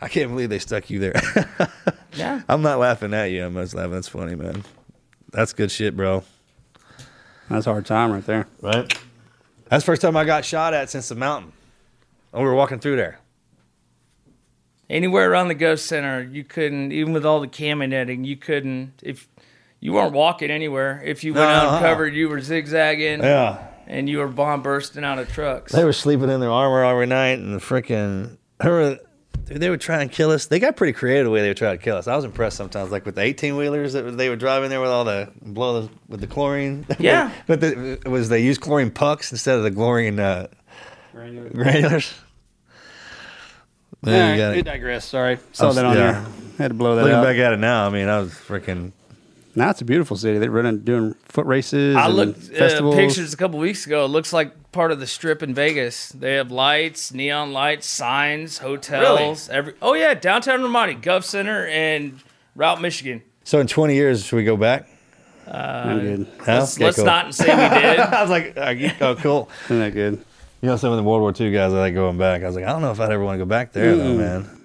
[0.00, 1.68] I can't believe they stuck you there.
[2.18, 2.42] Yeah.
[2.48, 3.44] I'm not laughing at you.
[3.44, 3.92] I'm just laughing.
[3.92, 4.64] That's funny, man.
[5.30, 6.24] That's good shit, bro.
[7.48, 8.46] That's a hard time right there.
[8.60, 8.92] Right?
[9.68, 11.52] That's the first time I got shot at since the mountain.
[12.32, 13.20] And we were walking through there.
[14.90, 16.92] Anywhere around the Gov Center, you couldn't.
[16.92, 18.94] Even with all the camo netting, you couldn't.
[19.02, 19.28] If
[19.80, 21.76] you weren't walking anywhere, if you went No, uh-uh.
[21.76, 23.22] uncovered, you were zigzagging.
[23.22, 23.64] Yeah.
[23.86, 25.72] And you were bomb bursting out of trucks.
[25.72, 28.98] They were sleeping in their armor every night, and the freaking her,
[29.46, 30.44] dude, they would try and kill us.
[30.46, 32.06] They got pretty creative the way they would try to kill us.
[32.06, 34.80] I was impressed sometimes, like with the eighteen wheelers that they would drive in there
[34.82, 36.84] with all the blow the, with the chlorine.
[36.98, 37.30] Yeah.
[37.46, 40.48] but the, it was they used chlorine pucks instead of the chlorine uh,
[41.14, 42.12] granulars.
[44.02, 44.56] There you got it.
[44.56, 45.04] we digress.
[45.06, 45.38] Sorry.
[45.52, 46.12] Saw I'm- that on yeah.
[46.12, 46.26] there.
[46.58, 47.22] Had to blow that Looking out.
[47.24, 48.92] back at it now, I mean, I was freaking.
[49.58, 50.38] Now it's a beautiful city.
[50.38, 51.96] They're running, doing foot races.
[51.96, 52.94] I and looked uh, festivals.
[52.94, 54.04] pictures a couple weeks ago.
[54.04, 56.10] It looks like part of the strip in Vegas.
[56.10, 59.48] They have lights, neon lights, signs, hotels.
[59.48, 62.20] Every oh yeah, downtown Ramadi, Gov Center, and
[62.54, 63.22] Route Michigan.
[63.44, 64.88] So in twenty years, should we go back?
[65.46, 66.26] I'm good.
[66.40, 66.44] Huh?
[66.58, 67.06] Let's, Okay, let's cool.
[67.06, 67.98] not say we did.
[68.00, 69.48] I was like, uh, oh, cool.
[69.64, 70.22] Isn't that good?
[70.60, 72.42] You know, some of the World War II guys, I like going back.
[72.42, 74.12] I was like, I don't know if I'd ever want to go back there, though,
[74.14, 74.18] Mm.
[74.18, 74.60] man.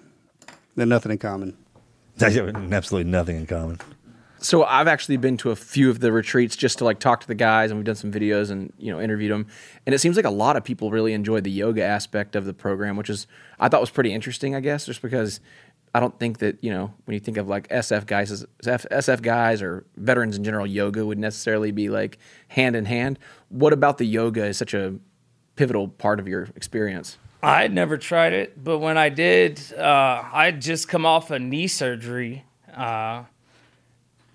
[0.75, 1.55] They're nothing in common.
[2.19, 3.79] Absolutely nothing in common.
[4.43, 7.27] So I've actually been to a few of the retreats just to like talk to
[7.27, 9.47] the guys, and we've done some videos and you know interviewed them.
[9.85, 12.53] And it seems like a lot of people really enjoyed the yoga aspect of the
[12.53, 13.25] program, which is
[13.57, 14.53] I thought was pretty interesting.
[14.53, 15.39] I guess just because
[15.95, 19.61] I don't think that you know when you think of like SF guys, SF guys
[19.61, 22.17] or veterans in general, yoga would necessarily be like
[22.49, 23.19] hand in hand.
[23.47, 24.95] What about the yoga is such a
[25.55, 27.17] pivotal part of your experience?
[27.41, 31.31] I had never tried it, but when I did, uh, I had just come off
[31.31, 33.23] a knee surgery, uh,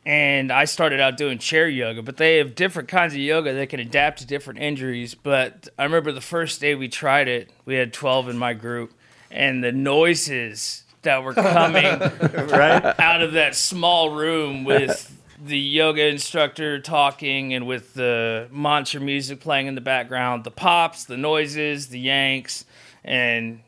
[0.08, 2.02] and I started out doing chair yoga.
[2.02, 5.14] But they have different kinds of yoga that can adapt to different injuries.
[5.14, 8.94] But I remember the first day we tried it, we had twelve in my group,
[9.30, 11.84] and the noises that were coming
[12.32, 12.98] Right?
[12.98, 19.40] out of that small room with the yoga instructor talking and with the mantra music
[19.40, 22.64] playing in the background, the pops, the noises, the yanks,
[23.04, 23.60] and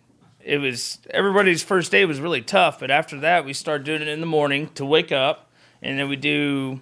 [0.43, 4.09] it was everybody's first day was really tough, but after that we started doing it
[4.09, 5.50] in the morning to wake up,
[5.83, 6.81] and then we do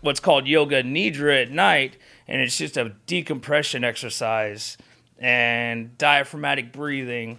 [0.00, 1.96] what's called yoga nidra at night,
[2.28, 4.76] and it's just a decompression exercise
[5.18, 7.38] and diaphragmatic breathing.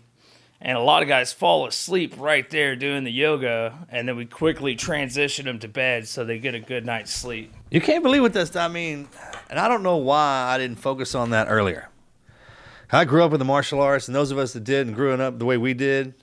[0.59, 4.25] And a lot of guys fall asleep right there doing the yoga, and then we
[4.25, 7.53] quickly transition them to bed so they get a good night's sleep.
[7.69, 8.55] You can't believe what this.
[8.55, 9.07] I mean,
[9.51, 11.89] and I don't know why I didn't focus on that earlier.
[12.91, 15.21] I grew up with the martial arts, and those of us that did and growing
[15.21, 16.15] up the way we did.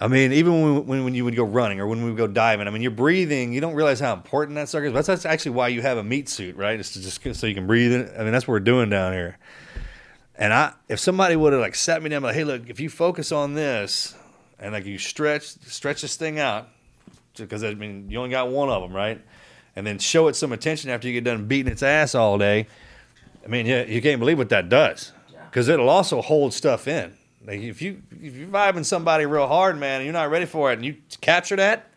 [0.00, 2.26] I mean, even when, when when you would go running or when we would go
[2.26, 3.52] diving, I mean, you're breathing.
[3.52, 4.92] You don't realize how important that sucker is.
[4.92, 6.78] That's, that's actually why you have a meat suit, right?
[6.78, 7.92] It's just so you can breathe.
[7.92, 8.10] In.
[8.18, 9.38] I mean, that's what we're doing down here.
[10.36, 12.90] And I, if somebody would have like sat me down, like, hey, look, if you
[12.90, 14.16] focus on this
[14.58, 16.68] and like you stretch stretch this thing out,
[17.36, 19.20] because I mean, you only got one of them, right?
[19.76, 22.66] And then show it some attention after you get done beating its ass all day.
[23.44, 25.12] I mean, yeah, you can't believe what that does,
[25.50, 27.16] because it'll also hold stuff in.
[27.46, 30.70] Like if you if you're vibing somebody real hard, man, and you're not ready for
[30.72, 31.90] it, and you capture that,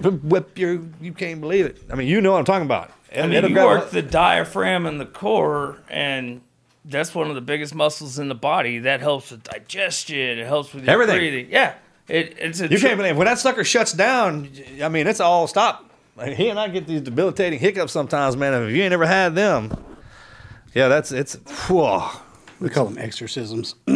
[0.00, 1.82] whip your you can't believe it.
[1.90, 2.90] I mean, you know what I'm talking about.
[3.14, 6.40] I mean, you grab a- work the diaphragm and the core, and
[6.84, 8.78] that's one of the biggest muscles in the body.
[8.80, 10.38] That helps with digestion.
[10.38, 11.16] It helps with your Everything.
[11.18, 11.48] breathing.
[11.50, 11.74] Yeah,
[12.08, 14.48] it, it's a You tr- can't believe when that sucker shuts down.
[14.82, 15.90] I mean, it's all stop.
[16.16, 18.54] Like, he and I get these debilitating hiccups sometimes, man.
[18.62, 19.70] If you ain't ever had them,
[20.74, 21.34] yeah, that's it's.
[21.68, 22.08] Whoa.
[22.58, 23.74] We call them exorcisms.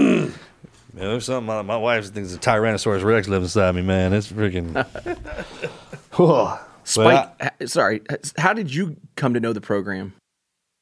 [0.93, 4.13] Man, there's something my, my wife thinks a Tyrannosaurus Rex lives inside me, man.
[4.13, 4.75] It's freaking.
[6.13, 6.59] Whoa.
[6.83, 8.03] Spike, But sorry,
[8.37, 10.15] how did you come to know the program?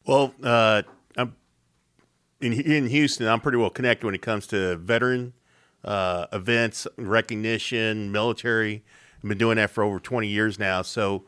[0.07, 0.83] Well, uh,
[1.17, 1.35] I'm
[2.41, 3.29] in in Houston.
[3.29, 5.35] I'm pretty well connected when it comes to veteran
[5.85, 8.85] uh, events, recognition, military.
[9.17, 10.83] I've been doing that for over 20 years now.
[10.83, 11.25] So,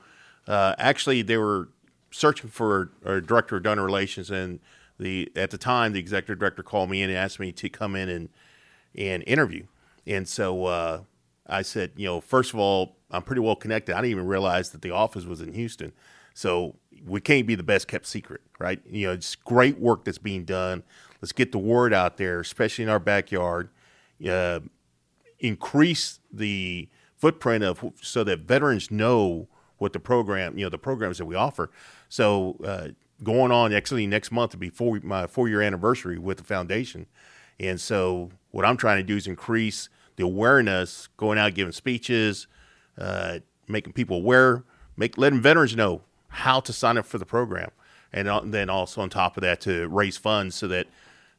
[0.46, 1.68] uh, actually, they were
[2.10, 4.60] searching for a director of donor relations, and
[4.98, 7.94] the at the time, the executive director called me in and asked me to come
[7.96, 8.28] in and
[8.94, 9.66] and interview.
[10.06, 11.00] And so uh,
[11.46, 13.94] I said, you know, first of all, I'm pretty well connected.
[13.94, 15.92] I didn't even realize that the office was in Houston.
[16.34, 16.76] So
[17.06, 18.80] we can't be the best kept secret, right?
[18.88, 20.82] You know, it's great work that's being done.
[21.20, 23.70] Let's get the word out there, especially in our backyard.
[24.26, 24.60] Uh,
[25.38, 31.18] increase the footprint of so that veterans know what the program, you know, the programs
[31.18, 31.70] that we offer.
[32.08, 32.88] So uh,
[33.22, 37.06] going on actually next month to be four, my four year anniversary with the foundation,
[37.58, 42.46] and so what I'm trying to do is increase the awareness, going out giving speeches,
[42.98, 43.38] uh,
[43.68, 44.64] making people aware,
[44.96, 47.70] make letting veterans know how to sign up for the program,
[48.12, 50.86] and uh, then also on top of that to raise funds so that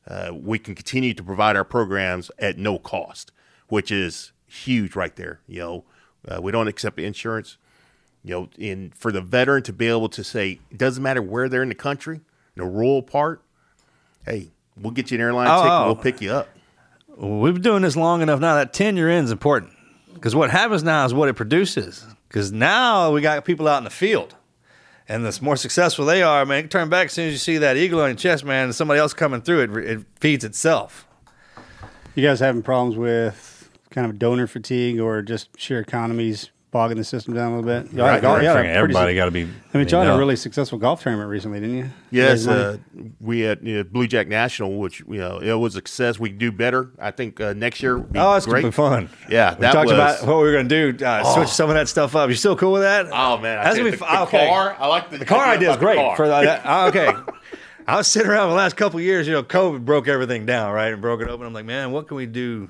[0.08, 3.32] uh, we can continue to provide our programs at no cost,
[3.68, 5.42] which is huge right there.
[5.48, 5.84] You know,
[6.28, 7.58] uh, we don't accept insurance.
[8.24, 11.50] You know, in for the veteran to be able to say it doesn't matter where
[11.50, 12.18] they're in the country,
[12.56, 13.44] in the rural part,
[14.26, 14.50] hey,
[14.80, 15.86] we'll get you an airline Oh, ticket, oh.
[15.88, 16.48] we'll pick you up.
[17.28, 18.56] We've been doing this long enough now.
[18.56, 19.74] That tenure in is important
[20.14, 22.06] because what happens now is what it produces.
[22.28, 24.36] Because now we got people out in the field,
[25.10, 27.76] and the more successful they are, man, turn back as soon as you see that
[27.76, 31.06] eagle on your chest, man, and somebody else coming through it, it feeds itself.
[32.16, 37.04] You guys having problems with kind of donor fatigue or just sheer economies bogging the
[37.04, 37.94] system down a little bit?
[37.94, 39.42] Y'all had a golf- y'all had a pretty Everybody su- got to be.
[39.74, 40.16] I mean, y'all had know.
[40.16, 41.90] a really successful golf tournament recently, didn't you?
[42.12, 42.62] Yes, Raised money?
[43.00, 46.20] uh, we had you know, Blue Jack National, which you know it was a success.
[46.20, 46.90] We can do better.
[47.00, 47.98] I think uh, next year.
[47.98, 48.62] Would be Oh, it's great.
[48.62, 49.10] gonna be fun.
[49.30, 51.06] Yeah, we that talked was- about what we were gonna do.
[51.06, 52.30] Uh, Switch some of that stuff up.
[52.30, 53.08] You still cool with that?
[53.12, 54.16] Oh man, I that's tell gonna you, be the, fun.
[54.16, 54.48] the okay.
[54.48, 54.76] car.
[54.80, 56.16] I like the, The car idea is great car.
[56.16, 56.66] for that.
[56.66, 57.14] uh, okay.
[57.88, 59.28] I was sitting around the last couple of years.
[59.28, 61.46] You know, COVID broke everything down, right, and broke it open.
[61.48, 62.70] I'm like, man, what can we do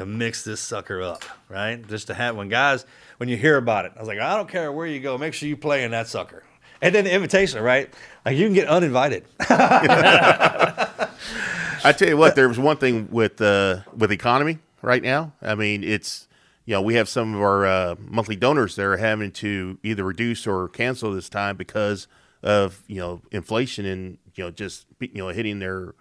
[0.00, 1.86] to mix this sucker up, right?
[1.86, 2.86] Just to have when guys,
[3.18, 5.34] when you hear about it, I was like, I don't care where you go, make
[5.34, 6.42] sure you play in that sucker.
[6.80, 7.92] And then the invitation, right?
[8.24, 9.26] Like you can get uninvited.
[9.40, 10.96] I
[11.94, 15.34] tell you what, there was one thing with uh, with economy right now.
[15.42, 16.28] I mean, it's
[16.64, 20.02] you know we have some of our uh, monthly donors that are having to either
[20.02, 22.08] reduce or cancel this time because
[22.42, 25.94] of you know inflation and you know just you know hitting their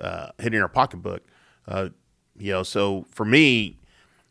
[0.00, 1.22] uh, hitting their pocketbook.
[1.68, 1.90] Uh,
[2.38, 3.76] you know, so for me,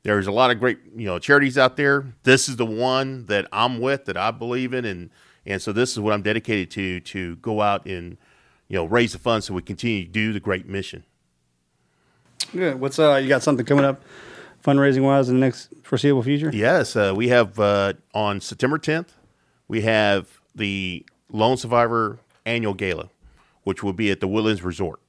[0.03, 2.13] there's a lot of great you know charities out there.
[2.23, 5.09] This is the one that I'm with that I believe in, and
[5.45, 8.17] and so this is what I'm dedicated to to go out and
[8.67, 11.03] you know raise the funds so we continue to do the great mission.
[12.51, 12.79] Good.
[12.79, 13.15] What's uh?
[13.15, 14.01] You got something coming up,
[14.63, 16.49] fundraising wise, in the next foreseeable future?
[16.53, 19.09] Yes, uh, we have uh, on September 10th,
[19.67, 23.09] we have the Lone Survivor Annual Gala,
[23.63, 24.99] which will be at the Woodlands Resort.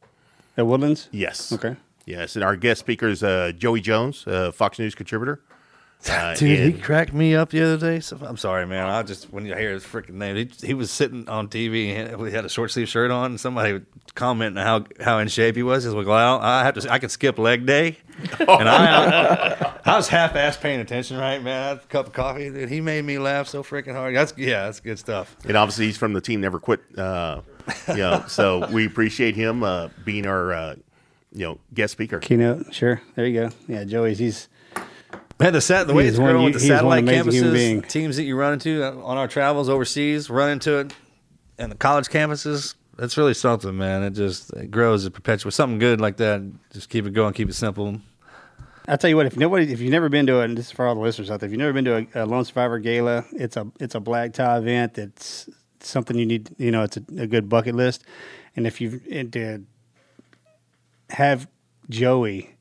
[0.57, 1.09] At Woodlands.
[1.11, 1.53] Yes.
[1.53, 1.77] Okay.
[2.05, 5.41] Yes, and our guest speaker is uh, Joey Jones, uh, Fox News contributor.
[6.11, 8.01] Uh, Dude, he cracked me up the other day.
[8.01, 8.89] So I'm sorry, man.
[8.89, 12.27] I just when you hear his freaking name, he, he was sitting on TV and
[12.27, 13.27] he had a short sleeve shirt on.
[13.27, 13.87] And somebody would
[14.17, 15.85] comment how how in shape he was.
[15.85, 16.93] He's like, "Well, I have to.
[16.93, 17.99] I can skip leg day."
[18.41, 21.63] and I, I was half ass paying attention, right, man.
[21.63, 22.51] I had a cup of coffee.
[22.51, 24.17] Dude, he made me laugh so freaking hard.
[24.17, 25.37] That's yeah, that's good stuff.
[25.47, 26.81] and obviously he's from the team Never Quit.
[26.99, 27.43] Uh,
[27.91, 30.75] you know, so we appreciate him uh, being our uh,
[31.33, 32.21] you know guest speaker.
[32.21, 33.01] Keynote, sure.
[33.15, 33.51] There you go.
[33.69, 34.49] Yeah, Joey's he's
[35.43, 37.89] Man, the sat the way He it's growing with the he is one satellite campuses,
[37.89, 40.95] teams that you run into uh, on our travels overseas, run into it,
[41.59, 42.77] and the college campuses.
[42.97, 44.05] That's really something, man.
[44.05, 46.43] It just it grows, it perpetuates something good like that.
[46.73, 48.01] Just keep it going, keep it simple.
[48.87, 49.27] I'll tell you what.
[49.27, 51.29] If nobody, if you've never been to it, and this is for all the listeners
[51.29, 53.97] out there, if you've never been to a, a Lone Survivor Gala, it's a it's
[53.97, 54.97] a black tie event.
[54.97, 55.49] It's
[55.81, 56.51] something you need.
[56.59, 58.05] You know, it's a, a good bucket list.
[58.55, 59.63] And if you and to
[61.13, 61.49] have
[61.89, 62.57] Joey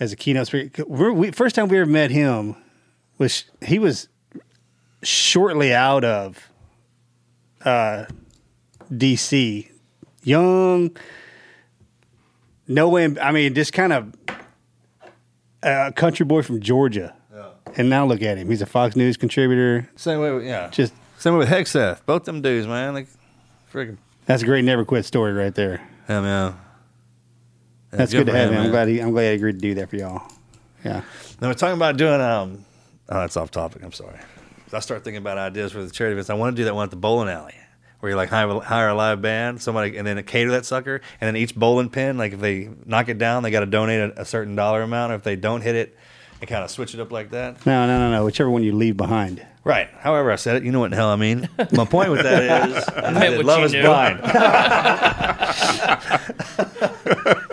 [0.00, 2.56] as a keynote speaker, we're, we first time we ever met him
[3.18, 4.08] was he was
[5.02, 6.50] shortly out of
[7.64, 8.04] uh,
[8.92, 9.70] DC,
[10.22, 10.96] young.
[12.66, 13.16] No way.
[13.20, 14.14] I mean, just kind of
[15.62, 17.14] a country boy from Georgia.
[17.76, 18.48] And now look at him.
[18.48, 19.88] He's a Fox News contributor.
[19.94, 20.68] Same way, with, yeah.
[20.70, 22.00] Just Same way with Hegseth.
[22.06, 22.94] Both them dudes, man.
[22.94, 23.08] Like,
[23.72, 25.86] freaking, that's a great never quit story right there.
[26.08, 26.54] yeah, man.
[26.54, 26.56] Yeah,
[27.90, 28.64] That's good, to for have him, him.
[28.64, 30.30] I'm glad he, I'm glad he agreed to do that for y'all.
[30.84, 31.02] Yeah.
[31.40, 32.20] Now we're talking about doing.
[32.20, 32.64] Um,
[33.08, 33.82] oh, that's off topic.
[33.82, 34.18] I'm sorry.
[34.72, 36.30] I start thinking about ideas for the charity events.
[36.30, 37.54] I want to do that one at the bowling alley,
[38.00, 41.28] where you like hire, hire a live band, somebody, and then cater that sucker, and
[41.28, 44.20] then each bowling pin, like if they knock it down, they got to donate a,
[44.20, 45.12] a certain dollar amount.
[45.12, 45.96] Or if they don't hit it,
[46.40, 47.64] and kind of switch it up like that.
[47.66, 48.24] No, no, no, no.
[48.24, 49.44] Whichever one you leave behind.
[49.64, 49.88] Right.
[49.98, 50.62] However, I said it.
[50.62, 51.48] You know what the hell I mean.
[51.72, 53.82] My point with that is, I meant love is knew.
[53.82, 54.20] blind.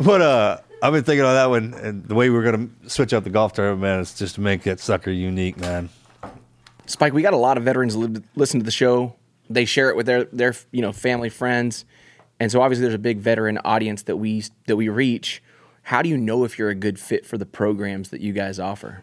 [0.04, 3.22] but uh, I've been thinking on that one, and the way we're gonna switch up
[3.22, 5.90] the golf tournament, man, is just to make that sucker unique, man.
[6.86, 9.14] Spike, we got a lot of veterans li- listen to the show.
[9.50, 11.84] They share it with their their you know family, friends,
[12.38, 15.42] and so obviously there's a big veteran audience that we that we reach.
[15.82, 18.58] How do you know if you're a good fit for the programs that you guys
[18.58, 19.02] offer?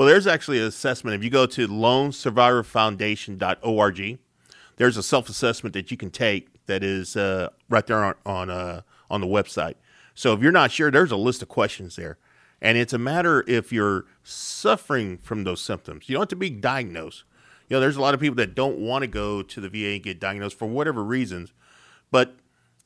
[0.00, 1.14] Well, there's actually an assessment.
[1.14, 4.18] If you go to lonesurvivorfoundation.org,
[4.76, 8.80] there's a self-assessment that you can take that is uh, right there on on, uh,
[9.10, 9.74] on the website.
[10.14, 12.16] So if you're not sure, there's a list of questions there,
[12.62, 16.08] and it's a matter if you're suffering from those symptoms.
[16.08, 17.24] You don't have to be diagnosed.
[17.68, 19.96] You know, there's a lot of people that don't want to go to the VA
[19.96, 21.52] and get diagnosed for whatever reasons,
[22.10, 22.36] but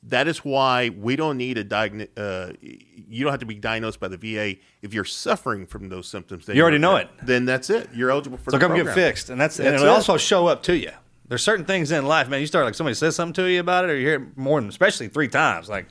[0.09, 3.99] that is why we don't need a diagno- uh, You don't have to be diagnosed
[3.99, 6.47] by the VA if you're suffering from those symptoms.
[6.47, 7.09] You already know it.
[7.23, 7.89] Then that's it.
[7.93, 9.89] You're eligible for So come get fixed, and that's, and it'll it.
[9.89, 10.91] also show up to you.
[11.27, 12.39] There's certain things in life, man.
[12.39, 14.59] You start like somebody says something to you about it, or you hear it more
[14.61, 15.67] than, especially three times.
[15.67, 15.87] Like,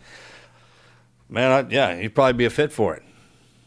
[1.28, 3.02] man, I, yeah, you'd probably be a fit for it.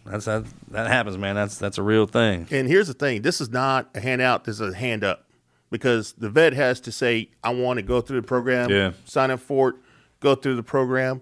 [0.06, 0.46] That's that.
[0.70, 1.36] That happens, man.
[1.36, 2.48] That's that's a real thing.
[2.52, 4.46] And here's the thing: this is not a handout.
[4.46, 5.26] This is a hand up,
[5.70, 8.94] because the vet has to say, "I want to go through the program." Yeah.
[9.04, 9.76] Sign up for it.
[10.20, 11.22] Go through the program.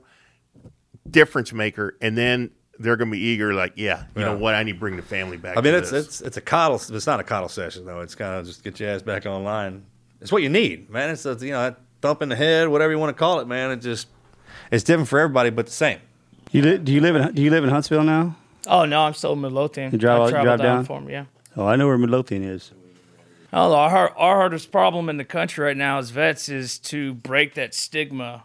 [1.10, 3.54] Difference maker, and then they're going to be eager.
[3.54, 4.56] Like, yeah, you know what?
[4.56, 5.58] I need to bring the family back.
[5.58, 6.06] I mean, to it's this.
[6.08, 6.76] it's it's a coddle.
[6.76, 8.02] It's not a coddle session though.
[8.02, 9.86] It's kind of just get your ass back online.
[10.22, 11.12] It's what you need, man.
[11.12, 13.48] It's a, you know that thump in the head, whatever you want to call it,
[13.48, 13.72] man.
[13.72, 14.08] It just
[14.72, 16.00] it's different for everybody, but the same.
[16.52, 18.36] You li- do you live in Do you live in Huntsville now?
[18.68, 19.92] Oh no, I'm still in Midlothian.
[19.92, 20.86] You drive- I travel drive down, down?
[20.86, 21.10] for him.
[21.10, 21.26] Yeah.
[21.56, 22.72] Oh, I know where Midlothian is.
[23.54, 27.54] Oh, our our hardest problem in the country right now as vets is to break
[27.54, 28.44] that stigma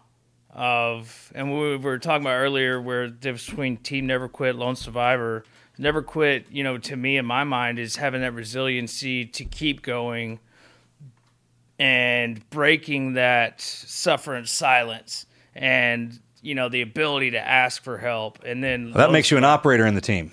[0.53, 4.75] of, and we were talking about earlier, where the difference between team never quit, lone
[4.75, 5.43] survivor,
[5.77, 6.45] never quit.
[6.51, 10.39] You know, to me in my mind is having that resiliency to keep going
[11.79, 15.25] and breaking that suffering silence
[15.55, 19.43] and you know the ability to ask for help and then That makes you an
[19.43, 20.31] operator in the team.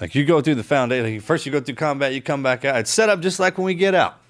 [0.00, 1.14] Like you go through the foundation.
[1.14, 2.76] Like first, you go through combat, you come back out.
[2.76, 4.20] It's set up just like when we get out.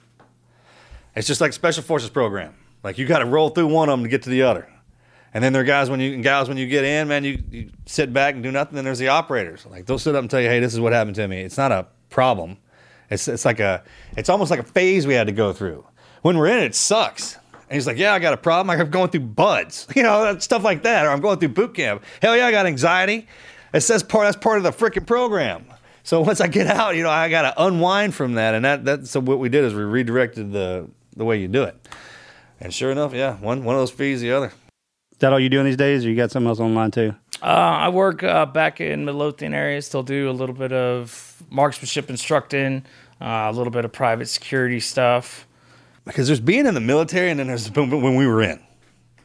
[1.15, 2.55] It's just like special forces program.
[2.83, 4.69] Like you got to roll through one of them to get to the other.
[5.35, 7.71] And then there are guys when you gals when you get in, man, you, you
[7.87, 8.77] sit back and do nothing.
[8.77, 9.67] Then there's the operators.
[9.67, 11.43] Like they'll sit up and tell you, hey, this is what happened to me.
[11.43, 12.57] It's not a problem.
[13.11, 13.83] It's it's like a
[14.17, 15.87] it's almost like a phase we had to go through.
[16.23, 17.37] When we're in it, it sucks.
[17.37, 18.71] And he's like, yeah, I got a problem.
[18.71, 21.05] I'm going through BUD/S, you know, stuff like that.
[21.05, 22.03] Or I'm going through boot camp.
[22.23, 23.27] Hell yeah, I got anxiety.
[23.75, 25.67] It says part that's part of the freaking program.
[26.03, 28.55] So once I get out, you know, I got to unwind from that.
[28.55, 31.65] And that that so what we did is we redirected the the way you do
[31.65, 31.77] it.
[32.61, 34.53] And sure enough, yeah, one one of those feeds the other.
[35.13, 37.15] Is that all you doing these days, or you got something else online too?
[37.43, 39.81] Uh, I work uh, back in Midlothian area.
[39.83, 42.85] Still do a little bit of marksmanship instructing,
[43.21, 45.47] uh, a little bit of private security stuff.
[46.05, 48.61] because there's being in the military and then there's when we were in.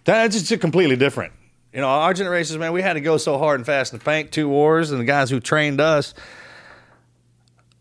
[0.04, 1.34] That's just completely different.
[1.74, 4.06] You know, our generations, man, we had to go so hard and fast in the
[4.06, 6.14] bank, two wars, and the guys who trained us.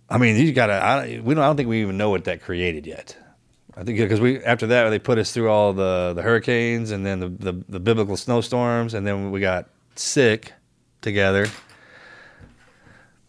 [0.08, 1.20] I mean, you gotta.
[1.22, 1.42] We don't.
[1.42, 3.16] I don't think we even know what that created yet.
[3.76, 7.06] I think because we after that they put us through all the the hurricanes and
[7.06, 10.52] then the, the the biblical snowstorms and then we got sick
[11.00, 11.46] together.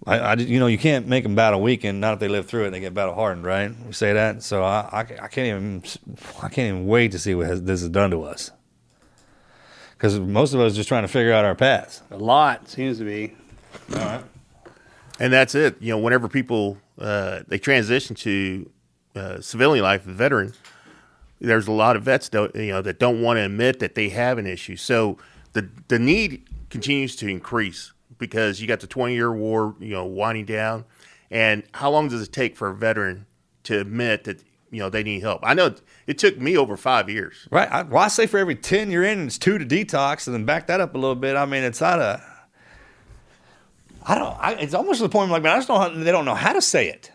[0.05, 2.01] I, I, you know, you can't make them battle weakened.
[2.01, 3.71] Not if they live through it; and they get battle hardened, right?
[3.85, 4.43] We say that.
[4.43, 5.83] So I, I, I can't even,
[6.41, 8.51] I can't even wait to see what has, this has done to us.
[9.93, 12.01] Because most of us are just trying to figure out our paths.
[12.11, 13.33] A lot seems to be.
[13.93, 14.23] All right.
[15.19, 15.81] And that's it.
[15.81, 18.69] You know, whenever people uh, they transition to
[19.15, 20.53] uh, civilian life, a veteran,
[21.39, 24.09] there's a lot of vets that you know that don't want to admit that they
[24.09, 24.75] have an issue.
[24.75, 25.17] So
[25.53, 30.05] the the need continues to increase because you got the 20 year war, you know,
[30.05, 30.85] winding down.
[31.29, 33.25] And how long does it take for a veteran
[33.63, 35.41] to admit that you know they need help?
[35.43, 35.75] I know
[36.07, 37.47] it took me over five years.
[37.51, 37.69] Right.
[37.69, 40.45] I, well, I say for every 10 you're in, it's two to detox, and then
[40.45, 41.35] back that up a little bit.
[41.35, 42.21] I mean, it's not a.
[44.05, 44.37] I don't.
[44.39, 46.03] I, it's almost to the point where, like, man, I just don't.
[46.03, 47.11] They don't know how to say it.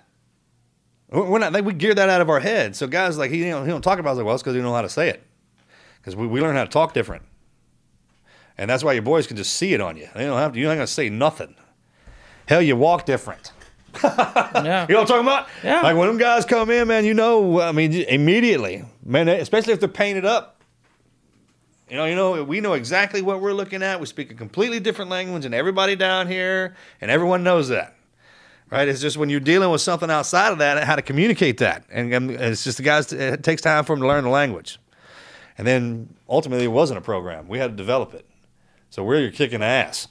[1.10, 1.52] We're not.
[1.52, 2.76] They, we gear that out of our head.
[2.76, 4.14] So guys like he, you know, he don't talk about it.
[4.16, 5.22] Like, well, it's because he don't know how to say it.
[6.00, 7.22] Because we, we learn how to talk different,
[8.56, 10.08] and that's why your boys can just see it on you.
[10.14, 10.58] They don't have to.
[10.58, 11.54] You're not gonna say nothing.
[12.46, 13.52] Hell, you walk different.
[14.02, 14.86] Yeah.
[14.88, 15.48] You know what I'm talking about?
[15.64, 15.80] Yeah.
[15.80, 19.72] Like when them guys come in, man, you know, I mean, immediately, man, they- especially
[19.72, 20.60] if they're painted up.
[21.88, 23.98] You know, you know, we know exactly what we're looking at.
[23.98, 27.94] We speak a completely different language, and everybody down here, and everyone knows that,
[28.70, 28.88] right?
[28.88, 32.12] It's just when you're dealing with something outside of that, how to communicate that, and,
[32.12, 33.12] and it's just the guys.
[33.12, 34.78] It takes time for them to learn the language,
[35.56, 37.48] and then ultimately, it wasn't a program.
[37.48, 38.24] We had to develop it.
[38.90, 40.08] So we're kicking ass.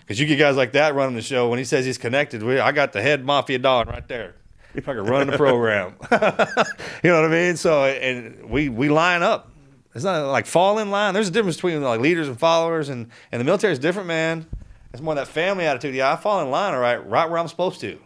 [0.00, 1.48] Because you get guys like that running the show.
[1.48, 4.34] When he says he's connected, we, I got the head mafia dog right there.
[4.74, 7.56] If I could run the program, you know what I mean.
[7.56, 9.50] So and we we line up.
[9.94, 11.12] It's not like fall in line.
[11.12, 14.46] There's a difference between like leaders and followers, and and the military is different, man.
[14.92, 15.94] It's more that family attitude.
[15.94, 17.98] Yeah, I fall in line, all right, right where I'm supposed to,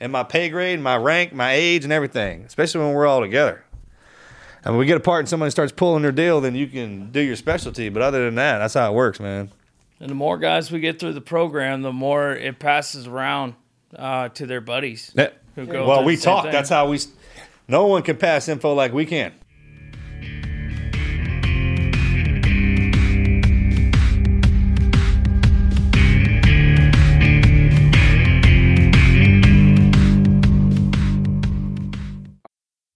[0.00, 2.44] and my pay grade, my rank, my age, and everything.
[2.44, 3.64] Especially when we're all together.
[4.64, 7.20] And when we get apart and somebody starts pulling their deal, then you can do
[7.20, 7.88] your specialty.
[7.90, 9.50] But other than that, that's how it works, man.
[10.00, 13.54] And the more guys we get through the program, the more it passes around
[13.96, 15.12] uh, to their buddies.
[15.14, 15.28] Yeah.
[15.54, 16.44] who go Well, we talk.
[16.44, 16.52] thing.
[16.52, 16.98] That's how we.
[17.68, 19.32] No one can pass info like we can.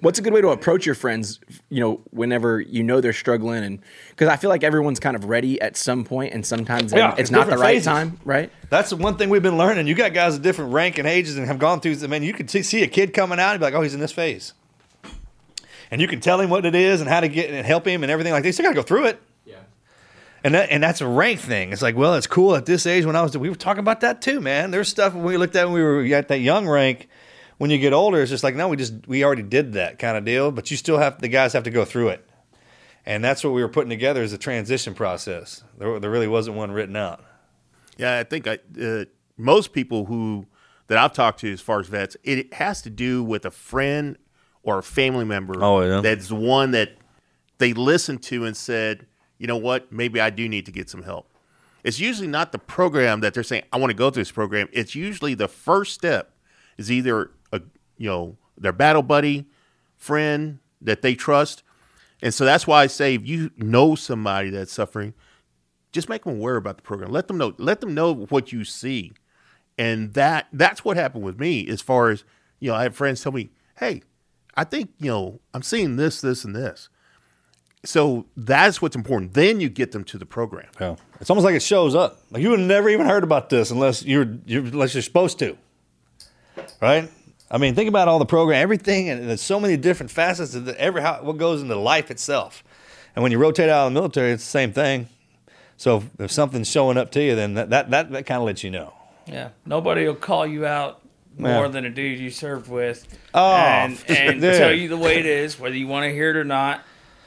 [0.00, 1.40] What's a good way to approach your friends?
[1.70, 3.80] You know, whenever you know they're struggling, and
[4.10, 7.10] because I feel like everyone's kind of ready at some point, and sometimes oh, Yeah,
[7.12, 7.86] it's it's not the different right phases.
[7.86, 8.52] time, right?
[8.70, 9.86] That's the one thing we've been learning.
[9.86, 11.96] You got guys of different rank and ages and have gone through.
[12.02, 13.94] I mean, you can see, see a kid coming out and be like, "Oh, he's
[13.94, 14.52] in this phase,"
[15.90, 18.02] and you can tell him what it is and how to get and help him
[18.02, 18.58] and everything like this.
[18.58, 19.20] You got to go through it.
[19.44, 19.56] Yeah.
[20.44, 21.72] And that, and that's a rank thing.
[21.72, 23.04] It's like, well, it's cool at this age.
[23.04, 24.70] When I was, we were talking about that too, man.
[24.70, 27.08] There's stuff when we looked at when we were at that young rank.
[27.58, 30.16] When you get older, it's just like, no, we just we already did that kind
[30.16, 30.50] of deal.
[30.50, 32.28] But you still have the guys have to go through it,
[33.04, 35.62] and that's what we were putting together as a transition process.
[35.76, 37.24] There, there really wasn't one written out.
[37.96, 39.04] Yeah, I think I, uh,
[39.36, 40.46] most people who
[40.88, 44.16] that I've talked to as far as vets, it has to do with a friend
[44.62, 45.62] or a family member.
[45.62, 46.00] Oh, yeah.
[46.00, 46.96] that's one that
[47.58, 49.06] they listened to and said,
[49.38, 51.30] you know what, maybe I do need to get some help.
[51.84, 54.68] It's usually not the program that they're saying I want to go through this program.
[54.72, 56.32] It's usually the first step
[56.76, 57.30] is either
[57.98, 59.46] you know their battle buddy,
[59.96, 61.62] friend that they trust,
[62.22, 65.14] and so that's why I say if you know somebody that's suffering,
[65.92, 67.10] just make them aware about the program.
[67.10, 67.54] Let them know.
[67.58, 69.12] Let them know what you see,
[69.76, 71.68] and that that's what happened with me.
[71.68, 72.24] As far as
[72.60, 74.02] you know, I have friends tell me, "Hey,
[74.54, 76.88] I think you know I'm seeing this, this, and this."
[77.84, 79.34] So that's what's important.
[79.34, 80.68] Then you get them to the program.
[80.80, 80.96] Yeah.
[81.20, 82.20] It's almost like it shows up.
[82.30, 85.56] Like you would never even heard about this unless you're, you're unless you're supposed to.
[86.82, 87.08] Right?
[87.50, 90.66] I mean, think about all the program, everything, and there's so many different facets of
[90.66, 92.62] the, every how, what goes into life itself.
[93.16, 95.08] And when you rotate out of the military, it's the same thing.
[95.76, 98.46] So if, if something's showing up to you, then that that, that, that kind of
[98.46, 98.92] lets you know.
[99.26, 101.00] Yeah, nobody will call you out
[101.38, 101.68] more Yeah.
[101.68, 105.58] than a dude you served with, Oh, and, and tell you the way it is,
[105.58, 106.82] whether you want to hear it or not.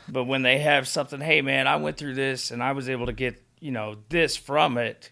[0.07, 3.05] But when they have something, hey man, I went through this and I was able
[3.05, 5.11] to get you know this from it,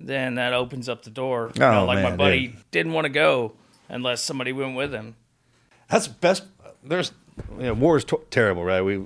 [0.00, 1.52] then that opens up the door.
[1.54, 2.56] You Oh, know, like my buddy dude.
[2.70, 3.52] didn't want to go
[3.88, 5.16] unless somebody went with him.
[5.88, 6.44] That's best.
[6.84, 7.12] There's,
[7.56, 8.82] you know, war is t- terrible, right?
[8.82, 8.98] We,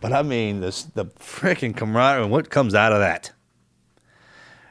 [0.00, 3.32] but I mean, this the freaking camaraderie what comes out of that.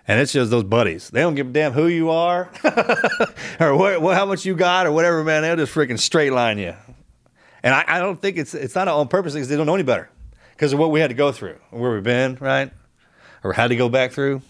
[0.07, 1.09] And it's just those buddies.
[1.09, 2.49] They don't give a damn who you are,
[3.59, 5.43] or what, what, how much you got, or whatever, man.
[5.43, 6.75] They'll just freaking straight line you.
[7.63, 9.83] And I, I don't think it's it's not on purpose because they don't know any
[9.83, 10.09] better
[10.51, 12.71] because of what we had to go through, where we've been, right,
[13.43, 14.41] or had to go back through.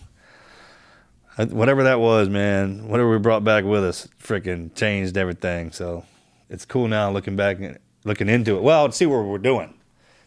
[1.45, 5.71] Whatever that was, man, whatever we brought back with us, freaking changed everything.
[5.71, 6.05] So
[6.49, 8.63] it's cool now looking back and looking into it.
[8.63, 9.73] Well, to see what we're doing,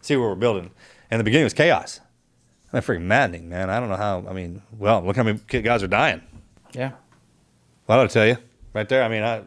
[0.00, 0.70] see what we're building.
[1.10, 2.00] And the beginning was chaos.
[2.72, 3.70] I mean, freaking maddening, man.
[3.70, 4.24] I don't know how.
[4.28, 6.22] I mean, well, look how many guys are dying.
[6.72, 6.92] Yeah.
[7.86, 8.38] Well, I'll tell you,
[8.72, 9.02] right there.
[9.04, 9.42] I mean, I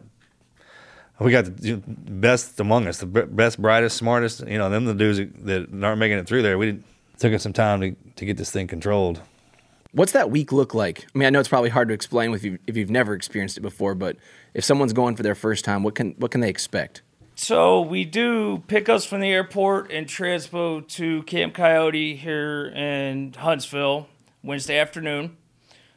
[1.20, 4.48] we got the best among us, the best, brightest, smartest.
[4.48, 6.58] You know, them the dudes that- that aren't making it through there.
[6.58, 6.80] We
[7.18, 9.22] took us some time to to get this thing controlled.
[9.92, 11.06] What's that week look like?
[11.14, 13.58] I mean, I know it's probably hard to explain with you if you've never experienced
[13.58, 14.18] it before, but
[14.54, 17.02] if someone's going for their first time, what can what can they expect?
[17.36, 24.08] So we do pickups from the airport and transpo to Camp Coyote here in Huntsville
[24.44, 25.38] Wednesday afternoon.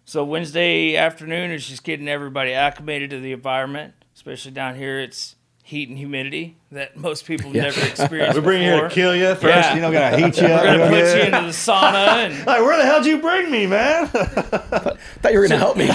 [0.04, 5.00] So Wednesday afternoon is just getting everybody acclimated to the environment, especially down here.
[5.00, 5.36] It's
[5.70, 8.34] heat and humidity that most people never experience.
[8.34, 9.44] We bring you here to kill you first.
[9.44, 9.74] Yeah.
[9.76, 10.64] You know, gonna heat you up.
[10.64, 13.50] We're gonna put you into the sauna and Like, where the hell did you bring
[13.50, 14.08] me, man?
[14.08, 15.88] thought you were going to help me.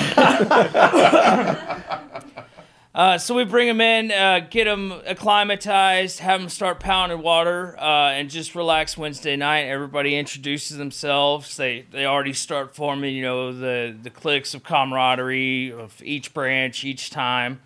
[2.95, 7.78] Uh, so we bring them in, uh, get them acclimatized, have them start pounding water,
[7.78, 9.63] uh, and just relax Wednesday night.
[9.63, 11.57] Everybody introduces themselves.
[11.57, 16.86] They they already start forming, you know, the the cliques of camaraderie of each branch
[16.86, 17.59] each time,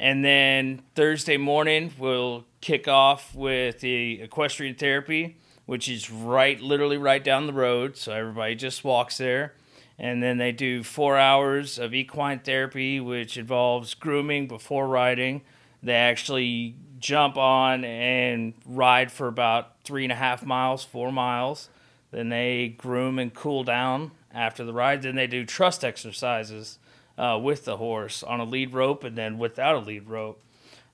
[0.00, 5.36] and then Thursday morning we'll kick off with the equestrian therapy,
[5.66, 7.98] which is right, literally right down the road.
[7.98, 9.52] So everybody just walks there
[9.98, 15.42] and then they do four hours of equine therapy, which involves grooming before riding.
[15.82, 21.68] They actually jump on and ride for about three and a half miles, four miles.
[22.10, 25.02] Then they groom and cool down after the ride.
[25.02, 26.78] Then they do trust exercises
[27.20, 30.42] uh, with the horse on a lead rope and then without a lead rope.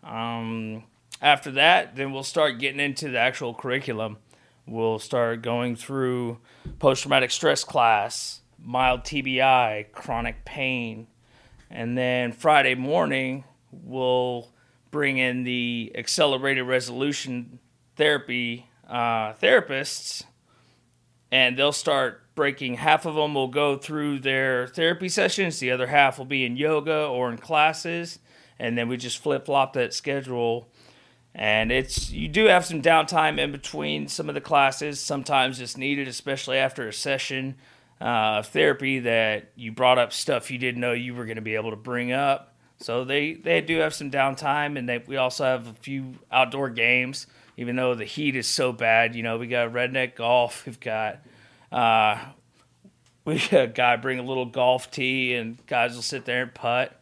[0.02, 0.82] Um,
[1.22, 4.18] after that, then we'll start getting into the actual curriculum.
[4.66, 6.38] We'll start going through
[6.80, 11.06] post traumatic stress class, mild TBI, chronic pain.
[11.70, 14.48] And then Friday morning, we'll
[14.90, 17.60] bring in the accelerated resolution
[17.94, 20.24] therapy uh, therapists,
[21.30, 22.74] and they'll start breaking.
[22.74, 26.56] Half of them will go through their therapy sessions, the other half will be in
[26.56, 28.20] yoga or in classes.
[28.58, 30.68] And then we just flip flop that schedule
[31.34, 35.76] and it's you do have some downtime in between some of the classes sometimes it's
[35.76, 37.54] needed especially after a session
[38.00, 41.42] uh, of therapy that you brought up stuff you didn't know you were going to
[41.42, 45.16] be able to bring up So they, they do have some downtime, and they, we
[45.16, 47.26] also have a few outdoor games.
[47.56, 50.62] Even though the heat is so bad, you know, we got redneck golf.
[50.66, 51.20] We've got
[51.72, 52.18] uh,
[53.24, 57.00] we a guy bring a little golf tee, and guys will sit there and putt.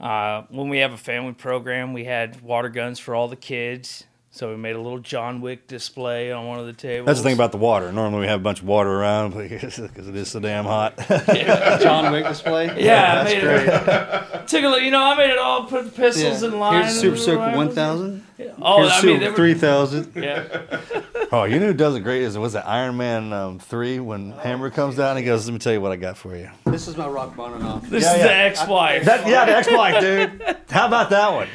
[0.00, 4.04] Uh, when we have a family program, we had water guns for all the kids.
[4.30, 7.06] So we made a little John Wick display on one of the tables.
[7.06, 7.90] That's the thing about the water.
[7.90, 10.96] Normally we have a bunch of water around because it is so damn hot.
[11.80, 12.66] John Wick display.
[12.78, 13.68] Yeah, I that's made great.
[13.68, 14.48] it.
[14.48, 15.64] Took a look, you know, I made it all.
[15.64, 16.84] Put the pistols in line.
[16.84, 17.66] Here's Super and Soaker rifles.
[17.76, 18.26] 1000.
[18.60, 20.12] Oh, Here's I Super they were- 3000.
[20.14, 20.80] Yeah,
[21.32, 23.98] oh, you know who does it great is it was it Iron Man um, three
[23.98, 26.36] when Hammer comes down and he goes, "Let me tell you what I got for
[26.36, 27.88] you." This is my rock bottom off.
[27.88, 28.26] this Yeah, is yeah.
[28.26, 29.04] the ex-wife.
[29.04, 30.56] That, yeah, the X-Wife, dude.
[30.70, 31.48] How about that one?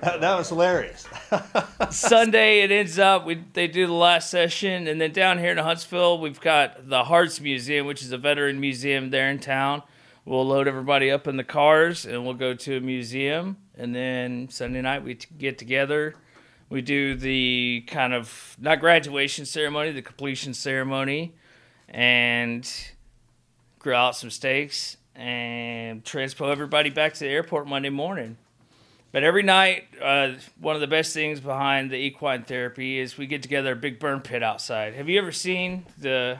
[0.00, 1.06] That, that was hilarious.
[1.90, 5.58] Sunday it ends up we they do the last session and then down here in
[5.58, 9.82] Huntsville we've got the Hearts Museum which is a veteran museum there in town.
[10.24, 14.48] We'll load everybody up in the cars and we'll go to a museum and then
[14.48, 16.14] Sunday night we t- get together.
[16.68, 21.34] We do the kind of not graduation ceremony, the completion ceremony
[21.88, 22.68] and
[23.78, 28.36] grill out some steaks and transpo everybody back to the airport Monday morning.
[29.16, 33.26] But every night, uh, one of the best things behind the equine therapy is we
[33.26, 34.92] get together a big burn pit outside.
[34.92, 36.38] Have you ever seen the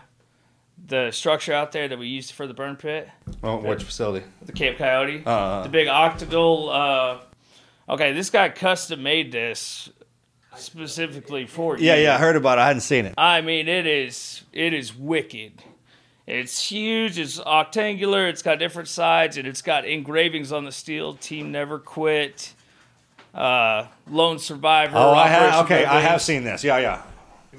[0.87, 3.09] the structure out there that we used for the burn pit?
[3.43, 4.27] Oh, which facility?
[4.45, 6.69] The Camp Coyote, Uh, the big octagonal.
[6.69, 7.19] Uh,
[7.89, 9.89] okay, this guy custom made this
[10.55, 11.87] specifically for you.
[11.87, 12.61] Yeah, yeah, I heard about it.
[12.61, 13.15] I hadn't seen it.
[13.17, 15.63] I mean, it is it is wicked.
[16.27, 17.19] It's huge.
[17.19, 18.29] It's octangular.
[18.29, 21.15] It's got different sides, and it's got engravings on the steel.
[21.15, 22.53] Team never quit.
[23.37, 24.97] Uh, lone survivor.
[24.97, 25.65] Oh, I have.
[25.67, 26.65] Okay, I have seen this.
[26.65, 27.03] Yeah, yeah.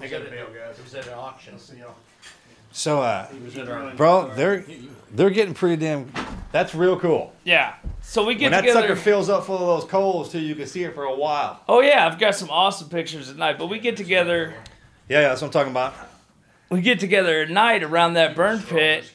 [0.01, 0.33] I got it.
[0.33, 1.55] It was at an auction.
[2.71, 3.27] So, uh,
[3.95, 4.65] bro, they're
[5.11, 6.11] they're getting pretty damn.
[6.51, 7.33] That's real cool.
[7.43, 7.75] Yeah.
[8.01, 8.81] So we get When that together.
[8.81, 11.61] sucker fills up full of those coals too, you can see it for a while.
[11.67, 13.57] oh yeah, I've got some awesome pictures at night.
[13.57, 14.53] But we get together.
[15.09, 15.93] Yeah, yeah, that's what I'm talking about.
[16.69, 19.11] We get together at night around that burn pit,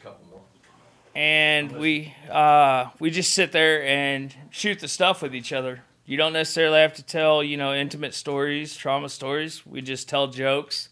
[1.14, 5.82] and we uh, we just sit there and shoot the stuff with each other.
[6.05, 9.64] You don't necessarily have to tell you know intimate stories, trauma stories.
[9.66, 10.88] We just tell jokes.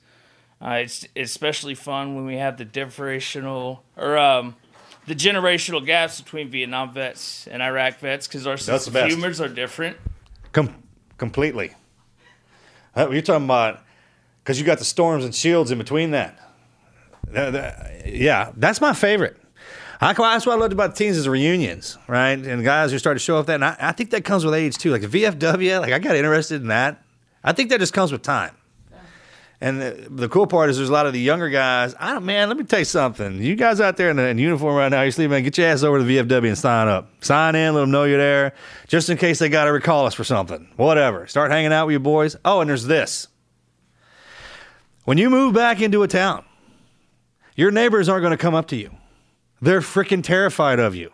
[0.62, 4.54] Uh, it's especially fun when we have the differential or um,
[5.06, 9.48] the generational gaps between Vietnam vets and Iraq vets because our sense of humors are
[9.48, 9.96] different.
[10.52, 10.82] Com-
[11.16, 11.72] completely.
[12.94, 13.80] Uh, You're talking about
[14.44, 16.38] because you got the storms and shields in between that.
[17.28, 19.39] That- that- yeah, that's my favorite.
[20.00, 22.38] I, that's what I loved about the teams is reunions, right?
[22.38, 24.54] And guys who started to show up that, and I, I think that comes with
[24.54, 24.90] age too.
[24.90, 27.02] Like the VFW, like I got interested in that.
[27.44, 28.56] I think that just comes with time.
[29.62, 31.94] And the, the cool part is there's a lot of the younger guys.
[32.00, 33.42] I don't, man, let me tell you something.
[33.42, 35.66] You guys out there in, the, in uniform right now, you're sleeping, man, get your
[35.66, 37.10] ass over to the VFW and sign up.
[37.22, 38.54] Sign in, let them know you're there,
[38.88, 40.66] just in case they got to recall us for something.
[40.76, 41.26] Whatever.
[41.26, 42.36] Start hanging out with your boys.
[42.42, 43.28] Oh, and there's this.
[45.04, 46.44] When you move back into a town,
[47.54, 48.90] your neighbors aren't going to come up to you.
[49.60, 51.10] They're freaking terrified of you.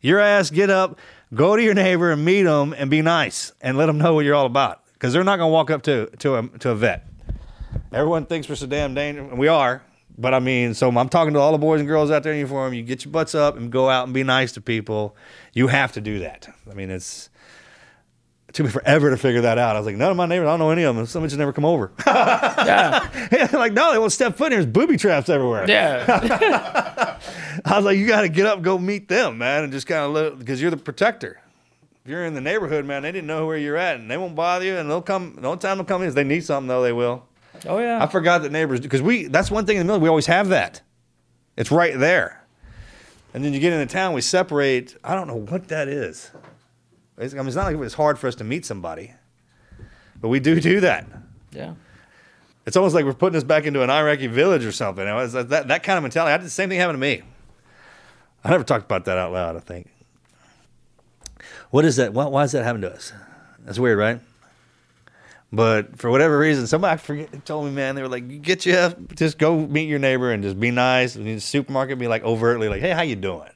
[0.00, 0.98] Your ass get up,
[1.34, 4.24] go to your neighbor and meet them and be nice and let them know what
[4.24, 6.74] you're all about because they're not going to walk up to, to, a, to a
[6.74, 7.06] vet.
[7.92, 9.82] Everyone thinks we're so damn dangerous, and we are.
[10.18, 12.38] But I mean, so I'm talking to all the boys and girls out there in
[12.38, 12.72] uniform.
[12.72, 15.14] You get your butts up and go out and be nice to people.
[15.52, 16.48] You have to do that.
[16.70, 17.28] I mean, it's
[18.48, 19.76] it took me forever to figure that out.
[19.76, 21.06] I was like, none of my neighbors, I don't know any of them.
[21.06, 21.92] Somebody just never come over.
[22.06, 24.58] Yeah, like, no, they won't step foot in.
[24.58, 25.68] There's booby traps everywhere.
[25.68, 27.18] yeah.
[27.64, 30.04] I was like, you got to get up, go meet them, man, and just kind
[30.04, 31.40] of look because you're the protector.
[32.04, 34.36] If you're in the neighborhood, man, they didn't know where you're at, and they won't
[34.36, 35.36] bother you, and they'll come.
[35.40, 37.24] The only time they'll come in is they need something, though they will.
[37.66, 38.02] Oh yeah.
[38.02, 40.48] I forgot that neighbors because we that's one thing in the middle we always have
[40.48, 40.82] that.
[41.56, 42.44] It's right there.
[43.34, 44.96] And then you get into town, we separate.
[45.02, 46.30] I don't know what that is.
[47.18, 49.12] It's, I mean, it's not like it's hard for us to meet somebody,
[50.20, 51.06] but we do do that.
[51.50, 51.74] yeah.
[52.66, 55.06] It's almost like we're putting us back into an Iraqi village or something.
[55.06, 56.32] It was that, that, that kind of mentality.
[56.32, 57.22] I did the same thing happen to me.
[58.42, 59.56] I never talked about that out loud.
[59.56, 59.88] I think.
[61.70, 62.12] What is that?
[62.12, 63.12] Why, why does that happen to us?
[63.60, 64.20] That's weird, right?
[65.52, 69.14] But for whatever reason, somebody forget told me, man, they were like, get you up,
[69.14, 72.24] just go meet your neighbor and just be nice." And in the supermarket, be like
[72.24, 73.48] overtly like, "Hey, how you doing?"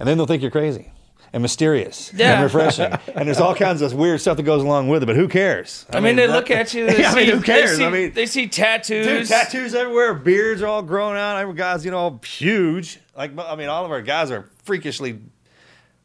[0.00, 0.91] And then they'll think you're crazy
[1.32, 2.34] and mysterious Yeah.
[2.34, 2.92] and refreshing.
[3.14, 5.06] and there's all kinds of weird stuff that goes along with it.
[5.06, 5.86] But who cares?
[5.90, 6.86] I, mean, they that- look at you.
[6.90, 7.70] They I mean, see, who cares?
[7.70, 9.06] They see, I mean, they see tattoos.
[9.06, 11.36] Dude, tattoos everywhere, beards are all growing out.
[11.38, 12.98] Every guy's, you know, all huge.
[13.16, 15.18] Like, I mean, all of our guys are freakishly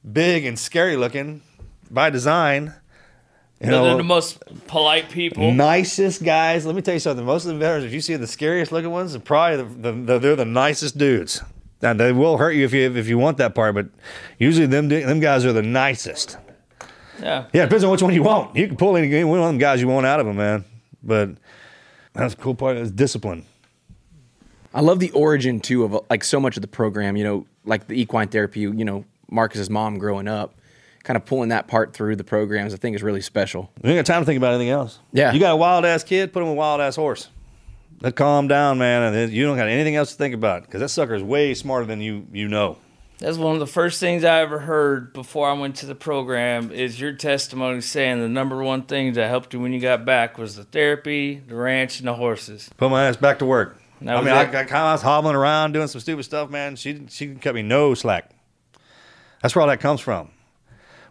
[0.10, 1.42] big and scary looking
[1.92, 2.74] by design.
[3.60, 5.52] You They're the most polite people.
[5.52, 6.64] nicest guys.
[6.66, 7.26] Let me tell you something.
[7.26, 10.20] Most of the veterans, if you see the scariest looking ones, probably the, the, the,
[10.20, 11.42] they're the nicest dudes.
[11.82, 13.88] Now, they will hurt you if you if you want that part, but
[14.40, 16.38] usually them them guys are the nicest.
[17.22, 17.46] Yeah.
[17.54, 18.56] Yeah, it depends on which one you want.
[18.56, 20.66] You can pull any one of them guys you want out of them, man.
[21.04, 21.32] But
[22.14, 23.46] that's the cool part is discipline.
[24.74, 27.16] I love the origin too of like so much of the program.
[27.16, 28.62] You know, like the equine therapy.
[28.62, 30.56] You know, Marcus's mom growing up,
[31.04, 32.74] kind of pulling that part through the programs.
[32.74, 33.72] I think is really special.
[33.84, 35.00] You ain't got time to think about anything else.
[35.14, 35.32] Yeah.
[35.32, 37.30] You got a wild ass kid, put him with a wild ass horse.
[38.16, 41.16] Calm down, man, and you don't got anything else to think about because that sucker
[41.16, 42.78] is way smarter than you you know.
[43.20, 46.72] That's one of the first things I ever heard before I went to the program
[46.72, 50.38] is your testimony saying the number one thing that helped you when you got back
[50.38, 52.70] was the therapy, the ranch, and the horses.
[52.78, 53.82] Put my ass back to work.
[54.02, 54.42] I mean, I.
[54.42, 56.76] I kind of was hobbling around doing some stupid stuff, man.
[56.76, 58.30] She she cut me no slack.
[59.42, 60.30] That's where all that comes from.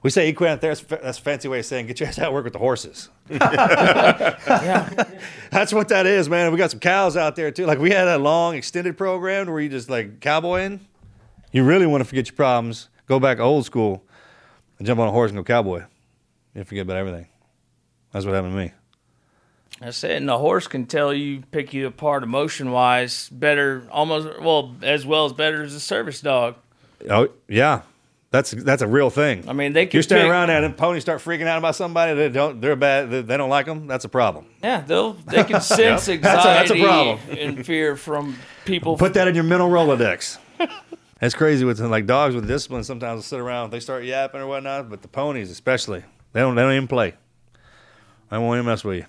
[0.04, 0.84] We say equine therapy.
[0.88, 3.08] That's a fancy way of saying get your ass out work with the horses.
[5.50, 6.52] That's what that is, man.
[6.52, 7.66] We got some cows out there too.
[7.66, 10.80] Like we had a long extended program where you just like cowboying.
[11.52, 14.04] You really want to forget your problems, go back old school,
[14.78, 15.84] and jump on a horse and go cowboy.
[16.54, 17.26] You forget about everything.
[18.12, 18.72] That's what happened to me.
[19.80, 20.12] That's it.
[20.12, 25.04] And the horse can tell you, pick you apart emotion wise better, almost, well, as
[25.04, 26.56] well as better as a service dog.
[27.10, 27.82] Oh yeah,
[28.30, 29.48] that's that's a real thing.
[29.48, 31.76] I mean, they can You're standing pick- around there and ponies start freaking out about
[31.76, 32.14] somebody.
[32.14, 32.60] They don't.
[32.60, 33.10] They're bad.
[33.10, 33.86] They they don't like them.
[33.86, 34.46] That's a problem.
[34.62, 36.20] Yeah, they'll they can sense Yep.
[36.22, 37.20] That's a- that's a problem.
[37.38, 38.96] and fear from people.
[38.96, 40.38] Put that in your mental rolodex.
[41.20, 42.84] That's crazy with like dogs with discipline.
[42.84, 44.90] Sometimes they'll sit around, they start yapping or whatnot.
[44.90, 46.02] But the ponies, especially,
[46.32, 46.54] they don't.
[46.56, 47.14] They don't even play.
[48.30, 49.06] I won't even mess with you.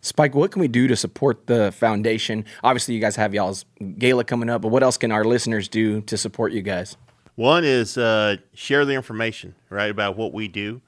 [0.00, 2.44] Spike, what can we do to support the foundation?
[2.62, 3.64] Obviously, you guys have y'all's
[3.98, 6.96] gala coming up, but what else can our listeners do to support you guys?
[7.38, 10.82] One is uh, share the information, right, about what we do.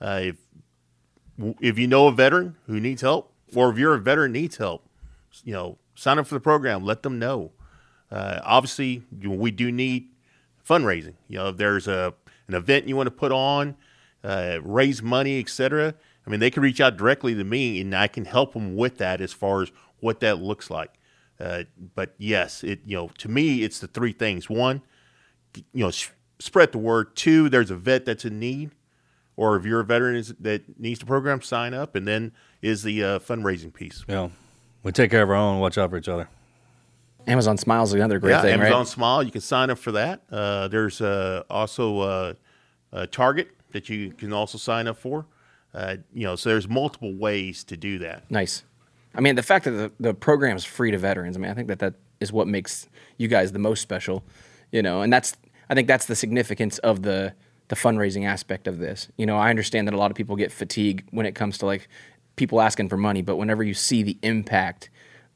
[0.00, 0.36] Uh, if
[1.60, 4.88] if you know a veteran who needs help, or if you're a veteran needs help,
[5.42, 6.84] you know, sign up for the program.
[6.84, 7.50] Let them know.
[8.08, 10.10] Uh, obviously, we do need
[10.64, 11.14] fundraising.
[11.26, 12.14] You know, if there's a
[12.46, 13.74] an event you want to put on,
[14.22, 15.92] uh, raise money, etc.
[16.24, 18.98] I mean, they can reach out directly to me, and I can help them with
[18.98, 21.00] that as far as what that looks like.
[21.40, 21.64] Uh,
[21.96, 24.48] but yes, it you know, to me, it's the three things.
[24.48, 24.82] One,
[25.72, 27.16] you know, s- spread the word.
[27.16, 28.70] Two, there's a vet that's in need,
[29.36, 31.94] or if you're a veteran that needs the program, sign up.
[31.94, 32.32] And then
[32.62, 34.04] is the uh, fundraising piece.
[34.08, 34.30] Yeah,
[34.82, 35.60] we take care of our own.
[35.60, 36.28] Watch out for each other.
[37.26, 38.86] Amazon Smiles is another great yeah, thing, Amazon right?
[38.86, 40.22] Smile, you can sign up for that.
[40.30, 42.34] Uh, there's uh, also uh,
[42.92, 45.26] uh, Target that you can also sign up for.
[45.74, 48.30] Uh, you know, so there's multiple ways to do that.
[48.30, 48.62] Nice.
[49.14, 51.54] I mean, the fact that the, the program is free to veterans, I mean, I
[51.54, 52.88] think that that is what makes
[53.18, 54.22] you guys the most special,
[54.70, 55.36] you know, and that's,
[55.68, 57.34] I think that's the significance of the,
[57.68, 59.08] the fundraising aspect of this.
[59.16, 61.66] You know, I understand that a lot of people get fatigued when it comes to
[61.66, 61.88] like
[62.36, 64.90] people asking for money, but whenever you see the impact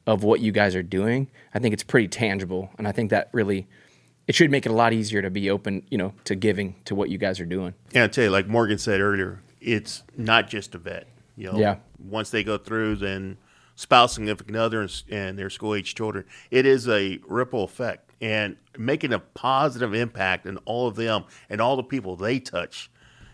[0.07, 2.69] of what you guys are doing, I think it's pretty tangible.
[2.77, 3.67] And I think that really,
[4.27, 6.95] it should make it a lot easier to be open, you know, to giving to
[6.95, 7.73] what you guys are doing.
[7.93, 11.07] And I tell you, like Morgan said earlier, it's not just a vet.
[11.35, 11.75] You know, Yeah.
[11.99, 13.37] once they go through, then
[13.75, 18.55] spouse, significant other, and, and their school age children, it is a ripple effect and
[18.77, 22.89] making a positive impact in all of them and all the people they touch.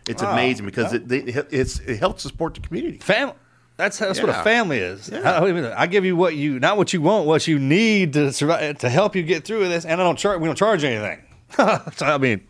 [0.08, 2.98] It's amazing because it, they, it's, it helps support the community.
[2.98, 3.34] Family.
[3.76, 5.08] That's that's what a family is.
[5.08, 5.40] Yeah.
[5.40, 8.78] I, I give you what you not what you want, what you need to survive
[8.78, 10.40] to help you get through this, and I don't charge.
[10.40, 11.22] We don't charge anything.
[11.50, 12.40] so I mean,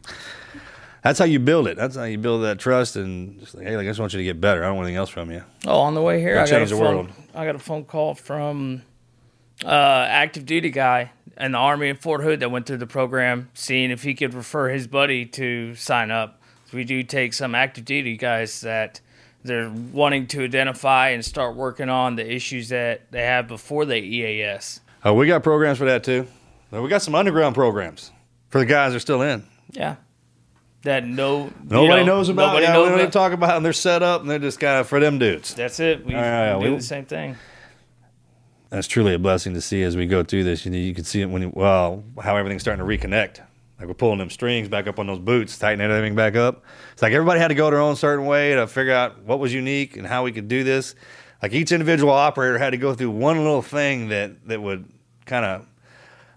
[1.03, 1.77] that's how you build it.
[1.77, 4.21] That's how you build that trust and just like, hey, like, I just want you
[4.21, 4.65] to get better.
[4.65, 5.43] I don't want anything else from you.
[5.67, 6.95] Oh, on the way here, Gonna I got a change the phone.
[6.97, 7.11] world.
[7.35, 8.83] I got a phone call from
[9.67, 13.49] uh, active duty guy in the army in Fort Hood that went through the program,
[13.55, 16.41] seeing if he could refer his buddy to sign up.
[16.73, 19.01] We do take some active duty guys that
[19.45, 24.01] they're wanting to identify and start working on the issues that they have before they
[24.01, 24.81] EAS.
[25.05, 26.27] Oh, uh, we got programs for that too.
[26.73, 28.11] Uh, we got some underground programs
[28.49, 29.45] for the guys that are still in.
[29.71, 29.97] Yeah,
[30.83, 32.49] that no Nobody you know, knows about.
[32.49, 33.13] Nobody yeah, knows we don't about.
[33.13, 35.55] talk about, and they're set up, and they're just kind of for them dudes.
[35.55, 36.05] That's it.
[36.05, 37.37] We, yeah, do we- the same thing.
[38.71, 40.65] That's truly a blessing to see as we go through this.
[40.65, 43.41] You, know, you can see it when you, well how everything's starting to reconnect.
[43.79, 46.65] Like we're pulling them strings back up on those boots, tightening everything back up.
[46.93, 49.55] It's like everybody had to go their own certain way to figure out what was
[49.55, 50.97] unique and how we could do this.
[51.43, 54.85] Like each individual operator had to go through one little thing that that would
[55.27, 55.67] kind of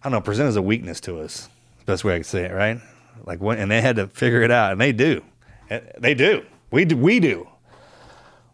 [0.04, 1.50] I don't know present as a weakness to us.
[1.86, 2.80] Best way I could say it, right?
[3.26, 5.24] Like when, and they had to figure it out, and they do.
[5.70, 6.46] Eh, they do.
[6.70, 6.98] We do.
[6.98, 7.48] We do.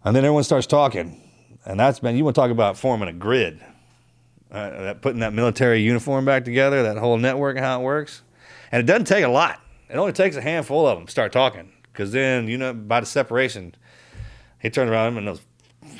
[0.03, 1.21] And then everyone starts talking,
[1.67, 3.59] and that's been, you want to talk about forming a grid,
[4.51, 8.23] uh, that putting that military uniform back together, that whole network, how it works.
[8.71, 9.61] And it doesn't take a lot.
[9.89, 13.01] It only takes a handful of them to start talking, because then you know by
[13.01, 13.75] the separation,
[14.59, 15.41] he turned around and those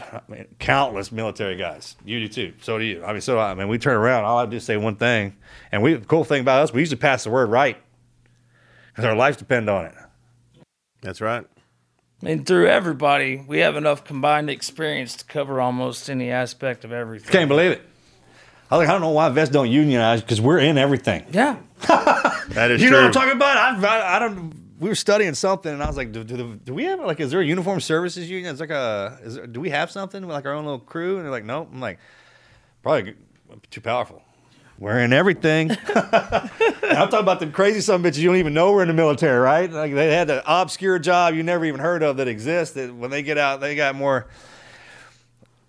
[0.02, 1.96] I mean, countless military guys.
[2.06, 2.54] You do too.
[2.62, 3.04] So do you.
[3.04, 3.52] I mean, so I.
[3.52, 4.26] I mean, we turn around.
[4.26, 5.36] All I do is say one thing,
[5.72, 5.96] and we.
[5.96, 7.78] The cool thing about us, we usually pass the word right
[8.90, 9.94] because our lives depend on it.
[11.02, 11.46] That's right.
[12.24, 17.32] And through everybody, we have enough combined experience to cover almost any aspect of everything.
[17.32, 17.82] Can't believe it.
[18.72, 21.26] I was like, I don't know why vets don't unionize because we're in everything.
[21.32, 21.58] Yeah.
[22.50, 22.98] That is You true.
[22.98, 23.58] know what I'm talking about?
[23.58, 24.54] I, I, I don't.
[24.80, 27.30] We were studying something, and I was like, do, do, do we have like, is
[27.32, 28.52] there a uniform services union?
[28.52, 31.18] It's like a, is there, do we have something like our own little crew?
[31.18, 31.70] And they're like, nope.
[31.74, 32.00] I'm like,
[32.84, 33.16] probably
[33.70, 34.22] too powerful.
[34.80, 35.72] We're in everything.
[35.96, 39.40] I'm talking about the crazy some bitches you don't even know we're in the military,
[39.40, 39.72] right?
[39.72, 42.76] Like they had an obscure job you never even heard of that exists.
[42.76, 44.28] That when they get out, they got more.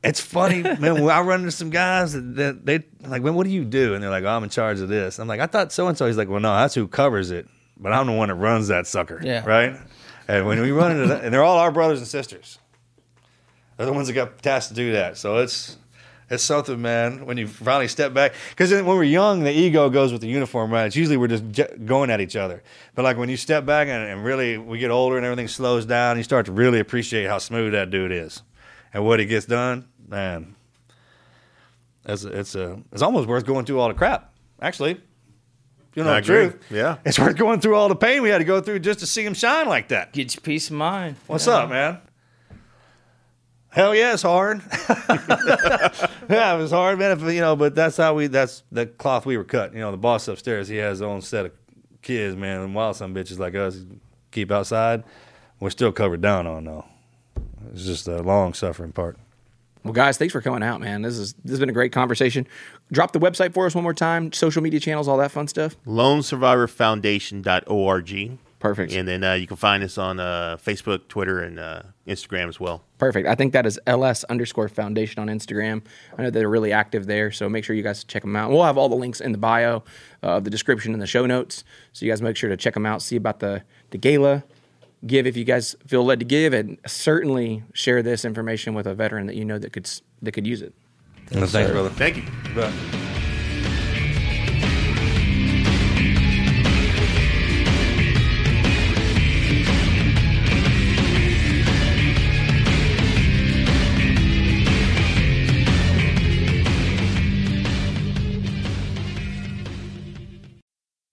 [0.04, 1.02] It's funny, man.
[1.02, 3.94] When I run into some guys that, that they like, man, what do you do?
[3.94, 5.18] And they're like, oh, I'm in charge of this.
[5.18, 6.06] I'm like, I thought so and so.
[6.06, 7.48] He's like, well, no, that's who covers it,
[7.78, 9.20] but I'm the one that runs that sucker.
[9.22, 9.44] Yeah.
[9.44, 9.76] Right.
[10.28, 12.58] And when we run into that, and they're all our brothers and sisters.
[13.78, 15.16] They're the ones that got tasked to do that.
[15.16, 15.78] So it's
[16.30, 17.24] it's something, man.
[17.26, 20.70] When you finally step back, because when we're young, the ego goes with the uniform,
[20.70, 20.86] right?
[20.86, 22.62] It's usually we're just j- going at each other.
[22.94, 25.86] But like when you step back and, and really we get older and everything slows
[25.86, 28.42] down, you start to really appreciate how smooth that dude is,
[28.92, 29.88] and what he gets done.
[30.06, 30.54] Man,
[32.04, 34.32] it's it's a it's almost worth going through all the crap.
[34.60, 35.00] Actually,
[35.94, 36.50] you know I the agree.
[36.50, 36.64] truth.
[36.70, 36.96] Yeah.
[37.04, 39.24] it's worth going through all the pain we had to go through just to see
[39.24, 40.12] him shine like that.
[40.12, 41.16] Get your peace of mind.
[41.26, 41.54] What's Yeah.
[41.54, 41.98] up, man?
[43.78, 44.60] Hell yeah, it's hard.
[46.28, 47.12] yeah, it was hard, man.
[47.12, 48.26] If, you know, but that's how we.
[48.26, 49.72] That's the cloth we were cut.
[49.72, 51.52] You know, the boss upstairs, he has his own set of
[52.02, 52.62] kids, man.
[52.62, 53.84] And while some bitches like us
[54.32, 55.04] keep outside,
[55.60, 56.86] we're still covered down on though.
[57.72, 59.16] It's just a long suffering part.
[59.84, 61.02] Well, guys, thanks for coming out, man.
[61.02, 62.48] This is this has been a great conversation.
[62.90, 64.32] Drop the website for us one more time.
[64.32, 65.76] Social media channels, all that fun stuff.
[65.86, 68.38] LoneSurvivorFoundation.org.
[68.58, 68.92] Perfect.
[68.92, 72.58] And then uh, you can find us on uh, Facebook, Twitter, and uh, Instagram as
[72.58, 72.82] well.
[72.98, 73.28] Perfect.
[73.28, 75.82] I think that is ls underscore foundation on Instagram.
[76.16, 78.50] I know they're really active there, so make sure you guys check them out.
[78.50, 79.84] We'll have all the links in the bio,
[80.24, 81.62] uh, the description, and the show notes.
[81.92, 84.42] So you guys make sure to check them out, see about the the gala,
[85.06, 88.94] give if you guys feel led to give, and certainly share this information with a
[88.94, 89.88] veteran that you know that could
[90.22, 90.74] that could use it.
[91.28, 91.90] thanks, brother.
[91.90, 92.24] Thank you.
[92.54, 92.72] But-